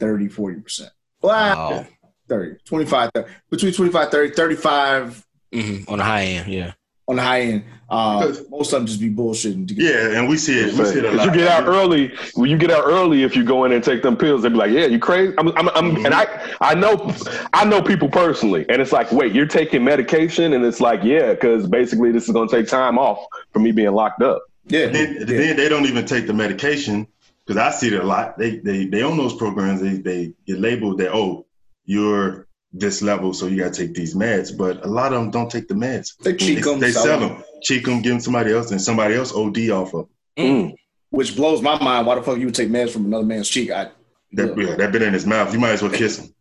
30, 0.00 0.28
40%. 0.28 0.88
Wow. 1.22 1.86
30, 2.32 2.56
25, 2.64 3.10
30, 3.14 3.32
between 3.50 3.72
25, 3.72 4.10
30, 4.10 4.34
35. 4.34 5.26
Mm-hmm. 5.52 5.92
On 5.92 5.98
the 5.98 6.04
high 6.04 6.22
end, 6.22 6.52
yeah. 6.52 6.72
On 7.08 7.16
the 7.16 7.22
high 7.22 7.40
end. 7.42 7.64
Uh, 7.90 8.32
most 8.48 8.72
of 8.72 8.78
them 8.78 8.86
just 8.86 9.00
be 9.00 9.10
bullshitting. 9.10 9.68
To 9.68 9.74
get 9.74 9.84
yeah, 9.84 10.18
and 10.18 10.26
we 10.26 10.38
see 10.38 10.58
it. 10.58 10.72
We 10.78 10.84
see 10.86 11.00
it 11.00 11.04
a 11.04 11.12
lot. 11.12 11.26
You 11.26 11.32
get 11.32 11.46
out 11.46 11.66
early. 11.66 12.16
When 12.34 12.48
you 12.48 12.56
get 12.56 12.70
out 12.70 12.84
early, 12.86 13.22
if 13.22 13.36
you 13.36 13.44
go 13.44 13.66
in 13.66 13.72
and 13.72 13.84
take 13.84 14.02
them 14.02 14.16
pills, 14.16 14.42
they 14.42 14.48
be 14.48 14.54
like, 14.54 14.70
"Yeah, 14.70 14.86
you 14.86 14.98
crazy." 14.98 15.34
I'm, 15.36 15.48
I'm, 15.48 15.68
I'm 15.68 15.90
mm-hmm. 15.90 16.06
and 16.06 16.14
I, 16.14 16.54
I 16.62 16.74
know, 16.74 17.14
I 17.52 17.66
know 17.66 17.82
people 17.82 18.08
personally, 18.08 18.64
and 18.70 18.80
it's 18.80 18.92
like, 18.92 19.12
wait, 19.12 19.34
you're 19.34 19.44
taking 19.44 19.84
medication, 19.84 20.54
and 20.54 20.64
it's 20.64 20.80
like, 20.80 21.02
yeah, 21.02 21.34
because 21.34 21.66
basically 21.66 22.12
this 22.12 22.24
is 22.24 22.30
going 22.30 22.48
to 22.48 22.56
take 22.56 22.66
time 22.66 22.98
off 22.98 23.22
for 23.52 23.58
me 23.58 23.72
being 23.72 23.92
locked 23.92 24.22
up. 24.22 24.42
Yeah. 24.68 24.86
Then, 24.86 25.16
yeah. 25.18 25.24
then 25.26 25.56
they 25.58 25.68
don't 25.68 25.84
even 25.84 26.06
take 26.06 26.26
the 26.26 26.32
medication 26.32 27.06
because 27.44 27.60
I 27.60 27.70
see 27.76 27.88
it 27.88 28.00
a 28.00 28.06
lot. 28.06 28.38
They, 28.38 28.58
they, 28.58 28.86
they 28.86 29.02
own 29.02 29.16
those 29.16 29.34
programs. 29.34 29.80
They, 29.80 29.94
they 29.94 30.32
get 30.46 30.58
labeled 30.58 30.98
that 30.98 31.12
oh, 31.12 31.46
you're 31.84 32.48
this 32.72 33.02
level, 33.02 33.34
so 33.34 33.46
you 33.46 33.62
got 33.62 33.74
to 33.74 33.86
take 33.86 33.94
these 33.94 34.14
meds. 34.14 34.56
But 34.56 34.84
a 34.84 34.88
lot 34.88 35.12
of 35.12 35.20
them 35.20 35.30
don't 35.30 35.50
take 35.50 35.68
the 35.68 35.74
meds. 35.74 36.16
They 36.18 36.34
cheat 36.34 36.62
them. 36.64 36.80
They, 36.80 36.86
they 36.88 36.92
sell 36.92 37.20
them, 37.20 37.44
cheat 37.62 37.84
them, 37.84 38.02
give 38.02 38.12
them 38.12 38.20
somebody 38.20 38.52
else, 38.52 38.70
and 38.70 38.80
somebody 38.80 39.14
else 39.14 39.32
OD 39.34 39.70
off 39.70 39.94
of. 39.94 40.08
Mm. 40.38 40.74
Which 41.10 41.36
blows 41.36 41.60
my 41.60 41.78
mind. 41.82 42.06
Why 42.06 42.14
the 42.14 42.22
fuck 42.22 42.38
you 42.38 42.46
would 42.46 42.54
take 42.54 42.70
meds 42.70 42.90
from 42.90 43.04
another 43.04 43.24
man's 43.24 43.48
cheek? 43.48 43.70
I, 43.70 43.90
that, 44.32 44.56
yeah, 44.56 44.76
that 44.76 44.92
been 44.92 45.02
in 45.02 45.12
his 45.12 45.26
mouth. 45.26 45.52
You 45.52 45.58
might 45.58 45.72
as 45.72 45.82
well 45.82 45.92
kiss 45.92 46.18
him. 46.18 46.34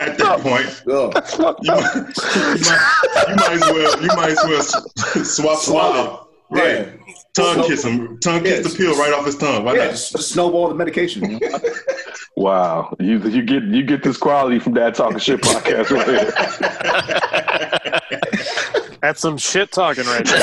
At 0.00 0.16
that 0.18 0.40
point, 0.40 0.82
you 0.86 1.10
might, 1.12 1.58
you, 1.62 1.70
might, 1.70 1.98
you 3.28 3.36
might 3.36 3.52
as 3.52 3.60
well 3.60 4.02
you 4.02 4.08
might 4.08 4.30
as 4.30 4.42
well 4.44 5.24
swap 5.24 5.58
swallow. 5.58 6.28
Right. 6.50 6.86
Yeah. 6.86 7.14
Tongue 7.34 7.66
kiss 7.66 7.84
him. 7.84 8.18
Tongue 8.20 8.42
kiss 8.42 8.72
the 8.72 8.76
pill 8.76 8.96
right 8.96 9.12
off 9.12 9.26
his 9.26 9.36
tongue. 9.36 9.64
Why 9.64 9.74
yeah, 9.74 9.84
not? 9.86 9.90
Just 9.90 10.32
snowball 10.32 10.68
the 10.68 10.74
medication. 10.74 11.30
You 11.30 11.40
know? 11.40 11.58
wow, 12.36 12.94
you 12.98 13.18
you 13.28 13.42
get 13.42 13.62
you 13.64 13.82
get 13.82 14.02
this 14.02 14.16
quality 14.16 14.58
from 14.58 14.74
that 14.74 14.94
talking 14.94 15.18
shit 15.18 15.40
podcast 15.42 15.90
right 15.90 16.08
here. 16.08 16.32
That's 19.00 19.20
some 19.20 19.36
shit 19.38 19.72
talking 19.72 20.04
right 20.04 20.24
there. 20.24 20.38